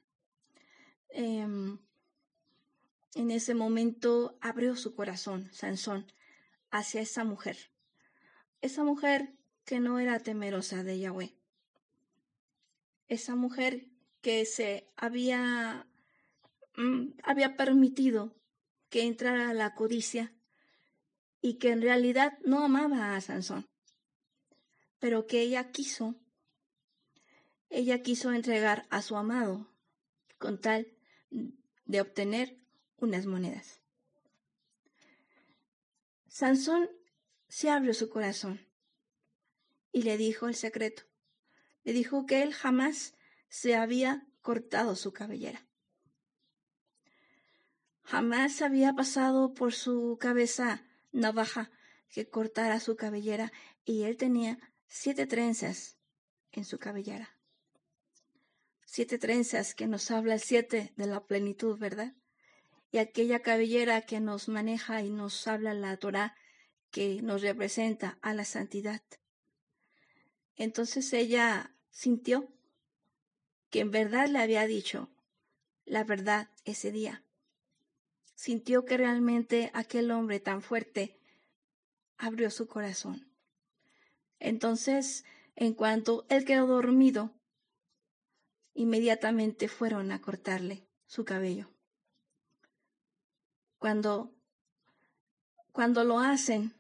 [1.09, 1.79] Em,
[3.13, 6.09] en ese momento abrió su corazón, Sansón,
[6.71, 7.57] hacia esa mujer.
[8.61, 9.33] Esa mujer
[9.65, 11.36] que no era temerosa de Yahweh.
[13.07, 13.87] Esa mujer
[14.21, 15.87] que se había,
[16.75, 18.35] mm, había permitido
[18.89, 20.33] que entrara la codicia
[21.41, 23.67] y que en realidad no amaba a Sansón
[24.99, 26.15] pero que ella quiso,
[27.69, 29.67] ella quiso entregar a su amado
[30.37, 30.87] con tal
[31.85, 32.57] de obtener
[32.97, 33.81] unas monedas.
[36.27, 36.89] Sansón
[37.47, 38.67] se abrió su corazón
[39.91, 41.03] y le dijo el secreto.
[41.87, 43.13] Le dijo que él jamás
[43.47, 45.65] se había cortado su cabellera.
[48.03, 50.83] Jamás había pasado por su cabeza
[51.13, 51.71] navaja
[52.09, 53.53] que cortara su cabellera
[53.85, 55.97] y él tenía siete trenzas
[56.51, 57.37] en su cabellera.
[58.85, 62.13] Siete trenzas que nos habla el siete de la plenitud, ¿verdad?
[62.91, 66.35] Y aquella cabellera que nos maneja y nos habla la Torah
[66.91, 69.01] que nos representa a la santidad.
[70.57, 72.47] Entonces ella sintió
[73.71, 75.09] que en verdad le había dicho
[75.83, 77.23] la verdad ese día.
[78.35, 81.19] Sintió que realmente aquel hombre tan fuerte
[82.19, 83.33] abrió su corazón.
[84.37, 85.25] Entonces,
[85.55, 87.33] en cuanto él quedó dormido,
[88.75, 91.67] inmediatamente fueron a cortarle su cabello.
[93.79, 94.35] Cuando,
[95.71, 96.75] cuando lo hacen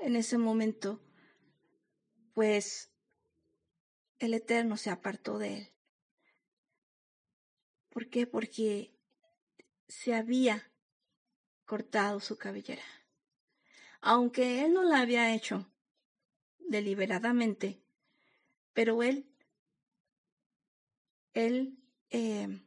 [0.00, 1.02] en ese momento,
[2.32, 2.90] pues
[4.18, 5.72] el Eterno se apartó de él.
[7.90, 8.26] ¿Por qué?
[8.26, 8.94] Porque
[9.88, 10.70] se había
[11.64, 12.82] cortado su cabellera.
[14.00, 15.70] Aunque él no la había hecho,
[16.58, 17.82] deliberadamente,
[18.72, 19.26] pero él,
[21.32, 21.78] él
[22.10, 22.60] eh,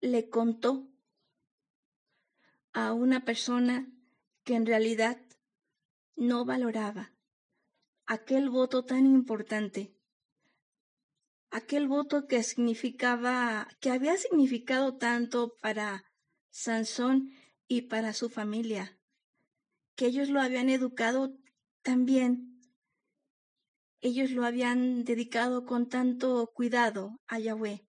[0.00, 0.88] le contó
[2.72, 3.88] a una persona
[4.44, 5.20] que en realidad
[6.16, 7.15] no valoraba
[8.06, 9.94] aquel voto tan importante,
[11.50, 16.04] aquel voto que significaba, que había significado tanto para
[16.50, 17.32] Sansón
[17.68, 18.96] y para su familia
[19.96, 21.34] que ellos lo habían educado
[21.82, 22.60] también,
[24.02, 27.88] ellos lo habían dedicado con tanto cuidado a Yahweh,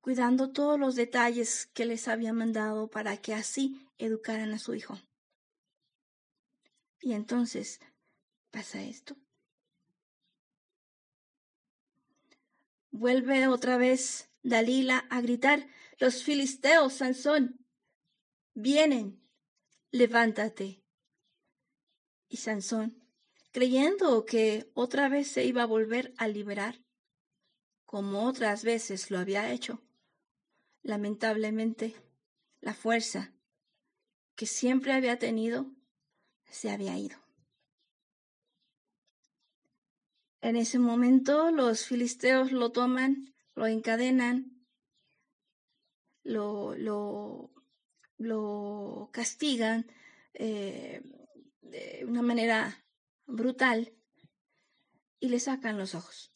[0.00, 4.98] cuidando todos los detalles que les había mandado para que así educaran a su hijo.
[7.00, 7.80] Y entonces
[8.50, 9.16] pasa esto.
[12.90, 15.66] Vuelve otra vez Dalila a gritar,
[15.98, 17.64] los filisteos, Sansón,
[18.54, 19.20] vienen
[19.90, 20.82] levántate.
[22.28, 23.02] Y Sansón,
[23.52, 26.80] creyendo que otra vez se iba a volver a liberar,
[27.84, 29.82] como otras veces lo había hecho,
[30.82, 31.96] lamentablemente
[32.60, 33.34] la fuerza
[34.36, 35.66] que siempre había tenido
[36.48, 37.19] se había ido.
[40.40, 44.66] En ese momento los filisteos lo toman, lo encadenan,
[46.22, 47.50] lo, lo
[48.20, 49.90] lo castigan,
[50.34, 51.02] eh,
[51.62, 52.84] de una manera
[53.26, 53.94] brutal
[55.18, 56.30] y le sacan los ojos.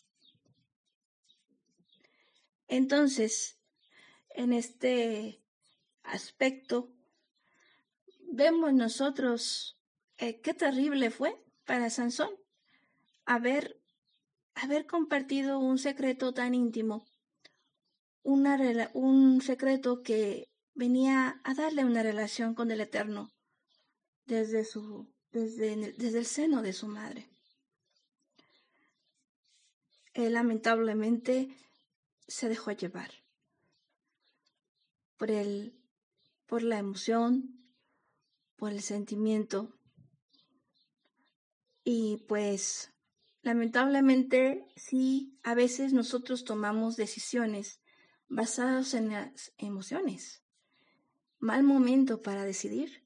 [2.68, 3.60] Entonces,
[4.30, 5.42] en este
[6.02, 6.90] aspecto,
[8.32, 9.78] vemos nosotros
[10.16, 12.30] eh, qué terrible fue para Sansón
[13.26, 13.78] haber,
[14.54, 17.04] haber compartido un secreto tan íntimo,
[18.22, 23.30] un secreto que venía a darle una relación con el Eterno
[24.26, 27.28] desde, su, desde, desde el seno de su madre.
[30.14, 31.56] Él lamentablemente
[32.28, 33.10] se dejó llevar
[35.16, 35.76] por el,
[36.46, 37.64] por la emoción,
[38.56, 39.76] por el sentimiento.
[41.82, 42.93] Y pues
[43.44, 47.78] lamentablemente sí, a veces nosotros tomamos decisiones
[48.28, 50.42] basadas en las emociones.
[51.38, 53.04] Mal momento para decidir,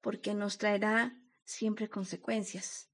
[0.00, 2.88] porque nos traerá siempre consecuencias.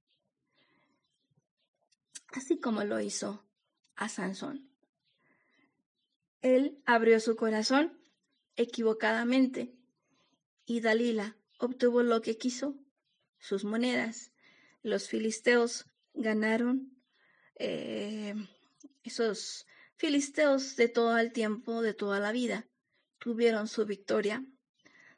[2.32, 3.46] Así como lo hizo
[3.94, 4.68] a Sansón.
[6.40, 7.96] Él abrió su corazón
[8.56, 9.76] equivocadamente
[10.66, 12.74] y Dalila obtuvo lo que quiso,
[13.38, 14.32] sus monedas.
[14.82, 16.96] Los filisteos ganaron
[17.56, 18.34] eh,
[19.02, 22.66] esos filisteos de todo el tiempo, de toda la vida,
[23.18, 24.44] tuvieron su victoria,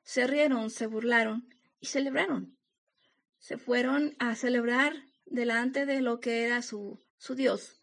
[0.03, 1.49] se rieron, se burlaron
[1.81, 2.59] y celebraron.
[3.39, 4.95] Se fueron a celebrar
[5.27, 7.81] delante de lo que era su, su Dios,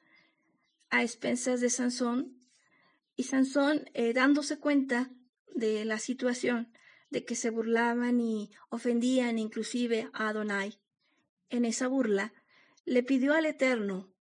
[0.89, 2.37] a expensas de Sansón,
[3.15, 5.11] y Sansón, eh, dándose cuenta
[5.53, 6.71] de la situación,
[7.09, 10.79] de que se burlaban y ofendían inclusive a Adonai,
[11.49, 12.33] en esa burla,
[12.85, 14.13] le pidió al Eterno,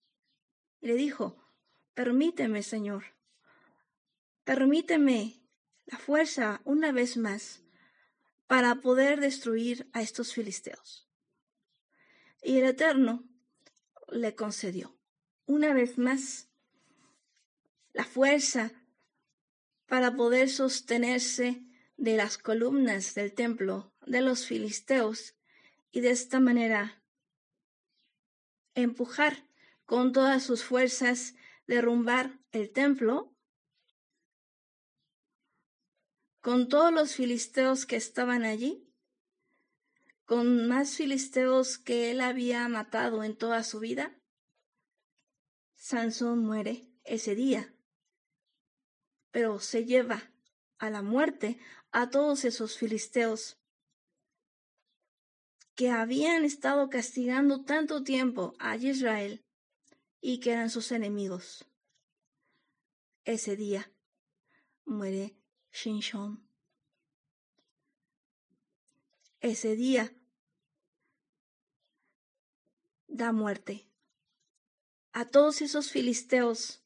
[0.81, 1.37] y le dijo,
[1.95, 3.05] permíteme, Señor,
[4.45, 5.43] permíteme
[5.87, 7.63] la fuerza una vez más
[8.47, 11.09] para poder destruir a estos filisteos.
[12.43, 13.29] Y el Eterno
[14.09, 14.99] le concedió
[15.47, 16.49] una vez más
[17.93, 18.73] la fuerza
[19.87, 21.63] para poder sostenerse
[21.97, 25.35] de las columnas del templo de los filisteos
[25.91, 27.00] y de esta manera
[28.75, 29.47] empujar
[29.85, 31.35] con todas sus fuerzas,
[31.67, 33.35] derrumbar el templo,
[36.41, 38.87] con todos los filisteos que estaban allí,
[40.25, 44.17] con más filisteos que él había matado en toda su vida,
[45.75, 47.75] Sansón muere ese día
[49.31, 50.33] pero se lleva
[50.79, 51.59] a la muerte
[51.93, 53.60] a todos esos filisteos
[55.81, 59.43] que habían estado castigando tanto tiempo a Israel
[60.21, 61.67] y que eran sus enemigos.
[63.25, 63.91] Ese día
[64.85, 65.39] muere
[65.73, 66.47] Shinshon.
[69.41, 70.15] Ese día
[73.07, 73.89] da muerte.
[75.13, 76.85] A todos esos filisteos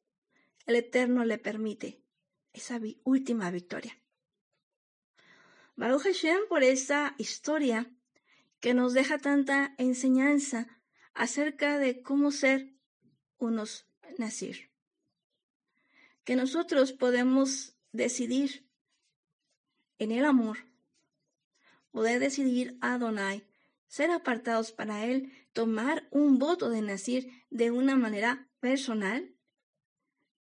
[0.67, 2.01] el Eterno le permite
[2.53, 4.01] esa última victoria.
[5.75, 7.91] Baruch Hashem por esta historia
[8.65, 10.81] que nos deja tanta enseñanza
[11.13, 12.73] acerca de cómo ser
[13.37, 13.87] unos
[14.17, 14.71] nacir.
[16.25, 18.67] Que nosotros podemos decidir
[19.99, 20.61] en el amor,
[21.91, 23.47] poder decidir a Adonai,
[23.87, 29.37] ser apartados para Él, tomar un voto de nacir de una manera personal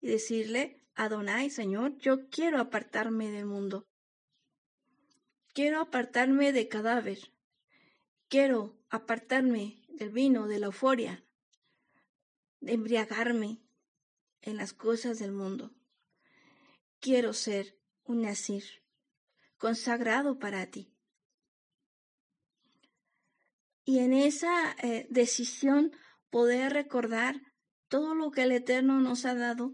[0.02, 3.88] y decirle, Adonai, Señor, yo quiero apartarme del mundo.
[5.54, 7.37] Quiero apartarme de cadáver.
[8.30, 11.24] Quiero apartarme del vino, de la euforia,
[12.60, 13.62] de embriagarme
[14.42, 15.74] en las cosas del mundo.
[17.00, 18.64] Quiero ser un nazir,
[19.58, 20.94] consagrado para ti.
[23.86, 25.92] Y en esa eh, decisión
[26.30, 27.42] poder recordar
[27.88, 29.74] todo lo que el Eterno nos ha dado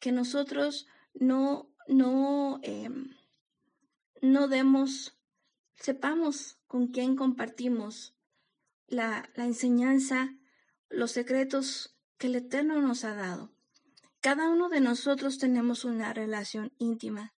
[0.00, 3.16] que nosotros no, no, em,
[4.20, 5.13] no demos,
[5.76, 8.14] sepamos con quién compartimos
[8.86, 10.36] la, la enseñanza,
[10.88, 13.52] los secretos que el Eterno nos ha dado.
[14.20, 17.34] Cada uno de nosotros tenemos una relación íntima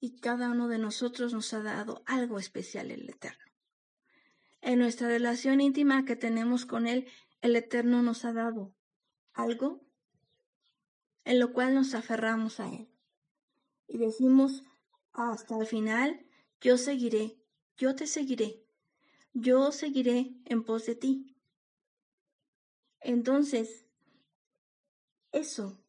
[0.00, 3.44] y cada uno de nosotros nos ha dado algo especial el Eterno.
[4.60, 7.06] En nuestra relación íntima que tenemos con Él,
[7.40, 8.74] el Eterno nos ha dado
[9.32, 9.86] algo
[11.24, 12.88] en lo cual nos aferramos a Él.
[13.86, 14.62] Y decimos
[15.12, 16.26] hasta el final,
[16.60, 17.38] yo seguiré,
[17.76, 18.64] yo te seguiré,
[19.32, 21.36] yo seguiré en pos de ti.
[23.00, 23.86] Entonces,
[25.32, 25.82] eso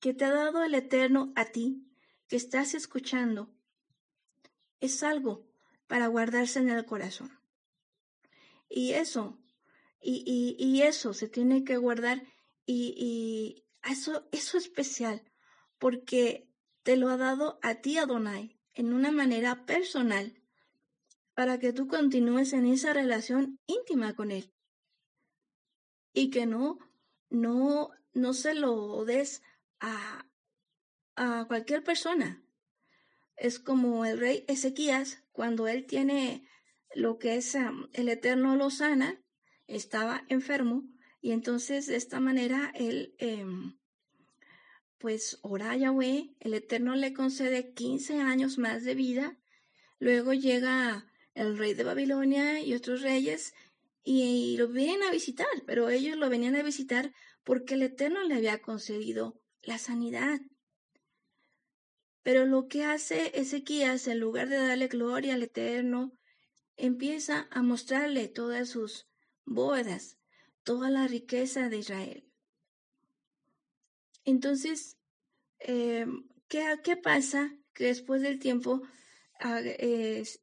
[0.00, 1.86] que te ha dado el Eterno a ti,
[2.28, 3.50] que estás escuchando,
[4.80, 5.46] es algo
[5.86, 7.38] para guardarse en el corazón.
[8.68, 9.38] Y eso,
[10.00, 12.22] y, y, eso se tiene que guardar
[12.64, 15.22] y, y eso, eso especial,
[15.78, 16.48] porque
[16.82, 20.39] te lo ha dado a ti Adonai en una manera personal
[21.40, 24.52] para que tú continúes en esa relación íntima con él
[26.12, 26.78] y que no
[27.30, 29.40] no no se lo des
[29.78, 30.26] a
[31.16, 32.44] a cualquier persona.
[33.36, 36.46] Es como el rey Ezequías cuando él tiene
[36.94, 37.56] lo que es
[37.94, 39.18] el Eterno lo sana,
[39.66, 40.84] estaba enfermo
[41.22, 43.78] y entonces de esta manera él em,
[44.98, 49.38] pues ora a Yahweh, el Eterno le concede 15 años más de vida,
[50.00, 53.54] luego llega el rey de Babilonia y otros reyes
[54.02, 57.12] y, lo vienen a visitar, pero ellos lo venían a visitar
[57.44, 60.40] porque el Eterno le había concedido la sanidad.
[62.22, 66.12] Pero lo que hace Ezequías, en lugar de darle gloria al Eterno,
[66.76, 69.06] empieza a mostrarle todas sus
[69.44, 70.18] bóvedas,
[70.64, 72.24] toda la riqueza de Israel.
[74.24, 74.96] Entonces,
[75.58, 76.06] ¿qué,
[76.48, 77.56] ¿qué, pasa?
[77.72, 78.82] Que después del tiempo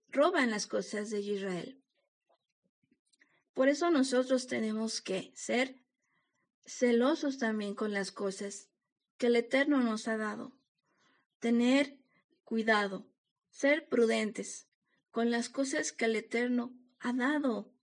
[0.09, 1.81] roban las cosas de Israel.
[3.53, 5.83] Por eso nosotros tenemos que ser
[6.65, 8.69] celosos también con las cosas
[9.17, 10.53] que el Eterno nos ha dado.
[11.39, 11.97] Tener
[12.43, 13.07] cuidado,
[13.49, 14.67] ser prudentes
[15.11, 17.73] con las cosas que el Eterno ha dado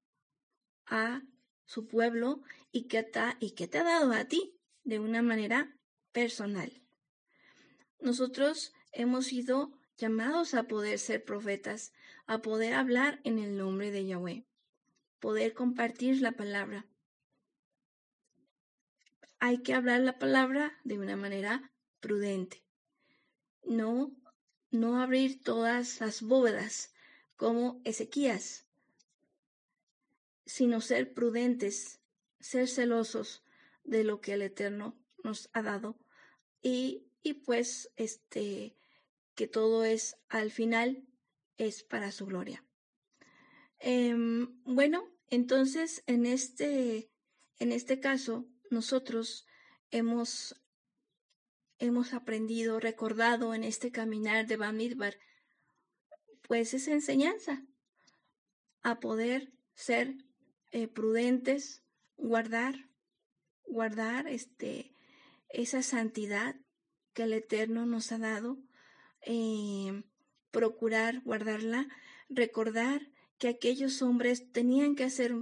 [0.86, 1.22] a
[1.64, 3.10] su pueblo y que,
[3.40, 5.76] y que te ha dado a ti de una manera
[6.12, 6.82] personal.
[8.00, 11.92] Nosotros hemos sido llamados a poder ser profetas,
[12.26, 14.44] a poder hablar en el nombre de Yahweh,
[15.20, 16.86] poder compartir la palabra.
[19.38, 21.70] Hay que hablar la palabra de una manera
[22.00, 22.64] prudente.
[23.62, 24.14] No,
[24.70, 26.92] no abrir todas las bóvedas
[27.36, 28.66] como Ezequías,
[30.46, 32.00] sino ser prudentes,
[32.40, 33.42] ser celosos
[33.84, 35.96] de lo que el Eterno nos ha dado
[36.62, 38.76] y, y pues este
[39.34, 41.06] que todo es al final
[41.56, 42.64] es para su gloria.
[43.78, 47.10] Em, bueno, entonces en este,
[47.58, 49.46] en este caso nosotros
[49.90, 50.60] hemos,
[51.78, 55.18] hemos aprendido, recordado en este caminar de Bamidbar,
[56.42, 57.66] pues esa enseñanza
[58.82, 60.14] a poder ser
[60.70, 61.82] eh, prudentes,
[62.16, 62.90] guardar,
[63.64, 64.94] guardar este,
[65.48, 66.56] esa santidad
[67.12, 68.58] que el Eterno nos ha dado,
[69.24, 70.04] eh,
[70.50, 71.88] procurar guardarla,
[72.28, 75.34] recordar que aquellos hombres tenían que hacer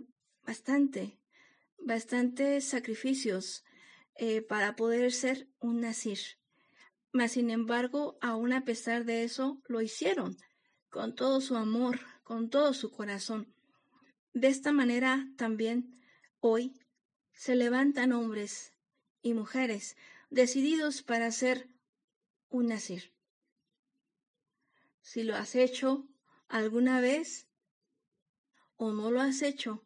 [0.45, 1.19] bastante,
[1.79, 3.65] bastantes sacrificios
[4.17, 6.19] eh, para poder ser un nazir.
[7.13, 10.37] Mas, sin embargo, aún a pesar de eso, lo hicieron
[10.89, 13.55] con todo su amor, con todo su corazón.
[14.33, 16.01] De esta manera también
[16.41, 16.75] hoy
[17.33, 18.73] se levantan hombres
[19.21, 19.97] y mujeres
[20.31, 21.69] decididos para ser
[22.49, 23.12] un nacir.
[25.03, 26.09] Si lo has hecho
[26.49, 27.49] alguna vez
[28.77, 29.85] o no lo has hecho,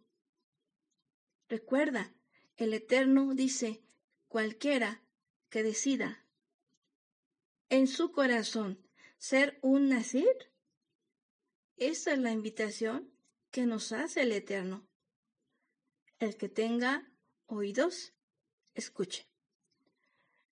[1.49, 2.15] recuerda,
[2.57, 3.83] el Eterno dice,
[4.29, 5.03] cualquiera
[5.49, 6.25] que decida
[7.69, 8.87] en su corazón
[9.19, 10.53] ser un nacir,
[11.77, 13.13] esa es la invitación
[13.51, 14.89] que nos hace el Eterno.
[16.19, 17.11] El que tenga
[17.47, 18.15] oídos,
[18.75, 19.29] escuche.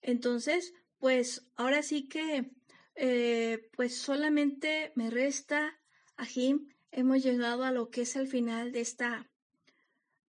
[0.03, 2.51] Entonces, pues ahora sí que,
[2.95, 5.81] eh, pues solamente me resta,
[6.27, 9.31] Jim, hemos llegado a lo que es el final de esta,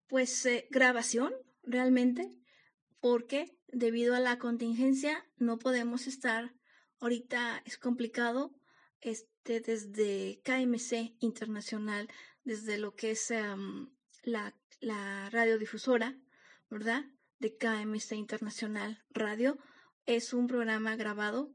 [0.08, 2.30] pues, eh, grabación, realmente,
[3.00, 6.54] porque debido a la contingencia no podemos estar,
[7.00, 8.56] ahorita es complicado,
[9.02, 12.08] este, desde KMC Internacional,
[12.44, 13.32] desde lo que es
[14.24, 16.18] la, la radiodifusora,
[16.70, 17.06] ¿verdad?
[17.40, 19.58] de KMC Internacional Radio.
[20.06, 21.54] Es un programa grabado,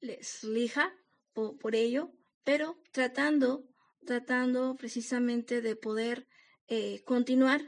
[0.00, 0.94] les lija
[1.32, 2.12] por, ello,
[2.44, 3.68] pero tratando,
[4.04, 6.26] tratando precisamente de poder
[6.68, 7.62] eh, continuar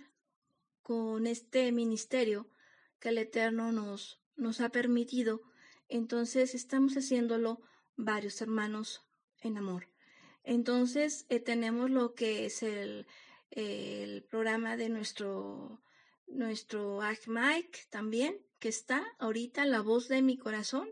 [0.83, 2.51] con este ministerio
[2.99, 5.41] que el Eterno nos, nos ha permitido.
[5.89, 7.61] Entonces estamos haciéndolo
[7.97, 9.03] varios hermanos
[9.41, 9.89] en amor.
[10.45, 13.07] Entonces eh, tenemos lo que es el,
[13.51, 15.83] el programa de nuestro
[16.33, 20.89] nuestro Mike también, que está ahorita la voz de mi corazón.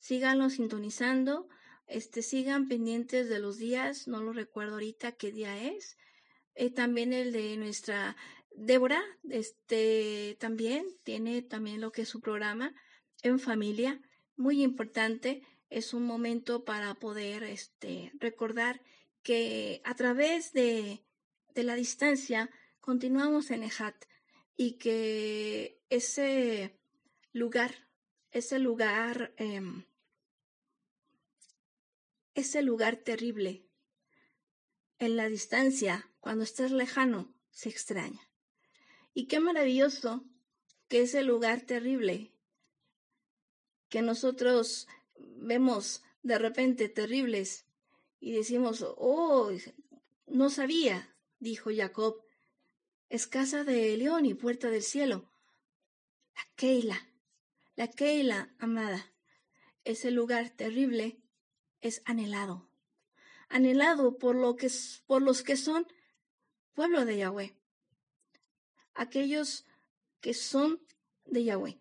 [0.00, 1.48] Síganlo sintonizando,
[1.86, 5.96] este, sigan pendientes de los días, no lo recuerdo ahorita qué día es.
[6.54, 8.16] Eh, también el de nuestra
[8.50, 12.74] Débora, este, también tiene también lo que es su programa
[13.22, 14.00] en familia,
[14.36, 15.42] muy importante.
[15.68, 18.82] Es un momento para poder este, recordar
[19.22, 21.04] que a través de,
[21.54, 24.04] de la distancia continuamos en Ejat
[24.56, 26.78] y que ese
[27.32, 27.88] lugar,
[28.30, 29.84] ese lugar, em,
[32.34, 33.66] ese lugar terrible
[34.98, 38.20] en la distancia, cuando estás lejano, se extraña.
[39.14, 40.24] Y qué maravilloso
[40.88, 42.32] que ese lugar terrible
[43.88, 44.86] que nosotros
[45.18, 47.66] vemos de repente terribles
[48.20, 49.50] y decimos, oh,
[50.26, 52.22] no sabía, dijo Jacob,
[53.08, 55.30] es casa de león y puerta del cielo.
[56.36, 57.08] La Keila,
[57.74, 59.12] la Keila, amada,
[59.84, 61.19] ese lugar terrible
[61.80, 62.70] es anhelado,
[63.48, 64.70] anhelado por, lo que,
[65.06, 65.86] por los que son
[66.74, 67.56] pueblo de Yahweh,
[68.94, 69.66] aquellos
[70.20, 70.80] que son
[71.26, 71.80] de Yahweh.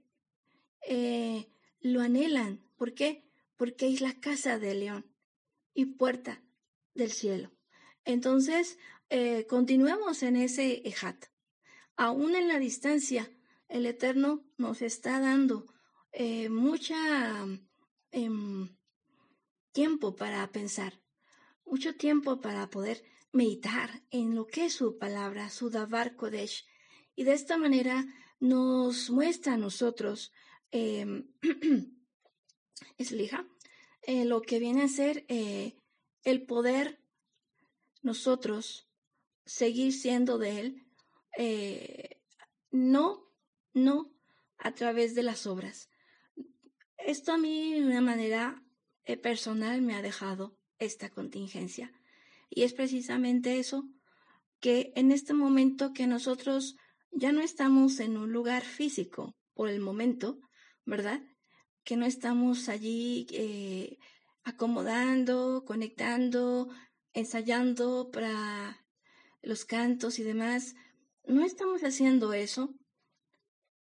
[0.88, 1.50] Eh,
[1.82, 2.64] lo anhelan.
[2.76, 3.26] ¿Por qué?
[3.56, 5.06] Porque es la casa del león
[5.74, 6.42] y puerta
[6.94, 7.52] del cielo.
[8.06, 8.78] Entonces,
[9.10, 11.26] eh, continuemos en ese ejat.
[11.96, 13.30] Aún en la distancia,
[13.68, 15.66] el Eterno nos está dando
[16.12, 17.46] eh, mucha
[18.12, 18.70] em,
[19.72, 21.02] tiempo para pensar,
[21.66, 26.66] mucho tiempo para poder meditar en lo que es su palabra, su Davar Kodesh.
[27.16, 28.06] Y de esta manera
[28.40, 30.32] nos muestra a nosotros,
[30.72, 31.06] eh,
[32.98, 33.48] es lija,
[34.02, 35.76] eh, lo que viene a ser eh,
[36.24, 37.00] el poder
[38.02, 38.90] nosotros
[39.46, 40.86] seguir siendo de Él,
[41.38, 42.22] eh,
[42.72, 43.32] no,
[43.74, 44.14] no
[44.58, 45.90] a través de las obras.
[46.98, 48.64] Esto a mí de una manera
[49.18, 51.92] personal me ha dejado esta contingencia.
[52.50, 53.84] Y es precisamente eso,
[54.60, 56.76] que en este momento que nosotros
[57.12, 60.40] ya no estamos en un lugar físico por el momento,
[60.86, 61.22] ¿verdad?
[61.84, 63.98] Que no estamos allí eh,
[64.44, 66.70] acomodando, conectando,
[67.14, 68.86] ensayando para
[69.42, 70.76] los cantos y demás.
[71.26, 72.76] No estamos haciendo eso.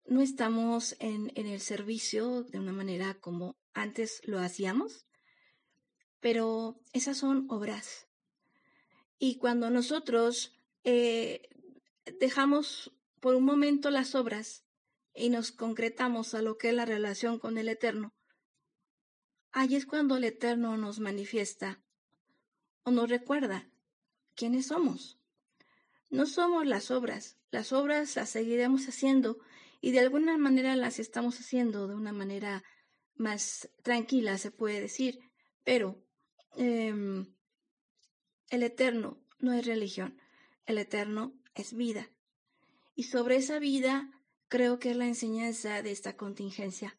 [0.05, 5.06] No estamos en, en el servicio de una manera como antes lo hacíamos.
[6.19, 8.07] Pero esas son obras.
[9.19, 10.53] Y cuando nosotros
[10.83, 11.49] eh,
[12.19, 14.63] dejamos por un momento las obras
[15.13, 18.13] y nos concretamos a lo que es la relación con el Eterno,
[19.51, 21.81] ahí es cuando el Eterno nos manifiesta
[22.83, 23.69] o nos recuerda
[24.35, 25.19] quiénes somos.
[26.09, 29.39] No somos las obras, las obras las seguiremos haciendo
[29.81, 32.63] y de alguna manera las estamos haciendo de una manera
[33.15, 35.19] más tranquila, se puede decir,
[35.63, 36.06] pero
[36.57, 37.33] em,
[38.49, 40.19] el Eterno no es religión,
[40.65, 42.09] el Eterno es vida.
[42.95, 44.11] Y sobre esa vida
[44.47, 46.97] creo que es la enseñanza de esta contingencia,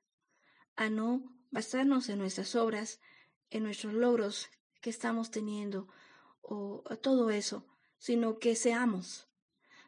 [0.76, 3.00] a no basarnos en nuestras obras,
[3.50, 4.48] en nuestros logros
[4.80, 5.88] que estamos teniendo
[6.42, 7.66] o, todo eso,
[7.98, 9.28] sino que seamos,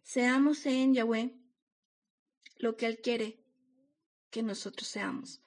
[0.03, 1.37] seamos en Yahweh
[2.57, 3.43] lo que Él quiere
[4.31, 5.41] que nosotros seamos.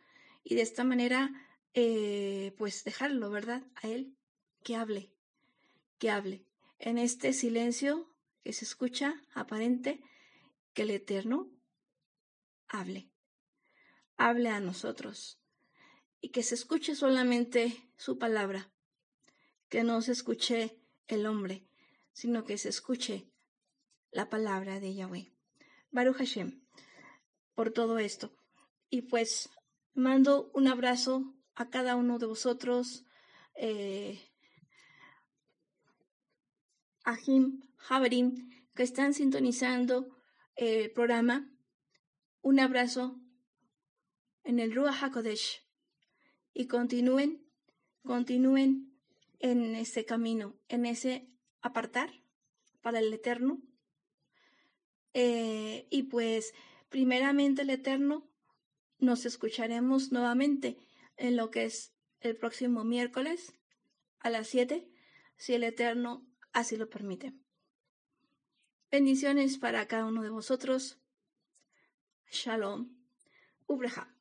[0.43, 1.31] Y de esta manera,
[1.73, 3.63] eh, pues dejarlo, ¿verdad?
[3.75, 4.15] A Él
[4.63, 5.11] que hable,
[5.97, 6.45] que hable.
[6.79, 8.13] En este silencio
[8.43, 10.01] que se escucha aparente,
[10.73, 11.51] que el Eterno
[12.67, 13.09] hable,
[14.17, 15.39] hable a nosotros
[16.19, 18.71] y que se escuche solamente su palabra,
[19.69, 21.67] que no se escuche el hombre,
[22.11, 23.29] sino que se escuche
[24.11, 25.33] la palabra de Yahweh.
[25.91, 26.63] Baruch Hashem,
[27.55, 28.31] por todo esto.
[28.89, 29.49] Y pues
[29.93, 33.05] mando un abrazo a cada uno de vosotros,
[33.55, 34.19] eh,
[37.03, 40.17] Ahim, Haverim, que están sintonizando
[40.55, 41.49] el programa.
[42.41, 43.19] Un abrazo
[44.43, 45.61] en el Ruach HaKodesh
[46.53, 47.45] y continúen,
[48.03, 48.93] continúen
[49.39, 51.29] en ese camino, en ese
[51.61, 52.11] apartar
[52.81, 53.61] para el Eterno.
[55.13, 56.53] Eh, y pues,
[56.89, 58.29] primeramente el Eterno,
[58.99, 60.77] nos escucharemos nuevamente
[61.17, 63.53] en lo que es el próximo miércoles
[64.19, 64.89] a las 7,
[65.35, 67.33] si el Eterno así lo permite.
[68.91, 70.99] Bendiciones para cada uno de vosotros.
[72.29, 72.95] Shalom.
[73.65, 74.12] Ubreja.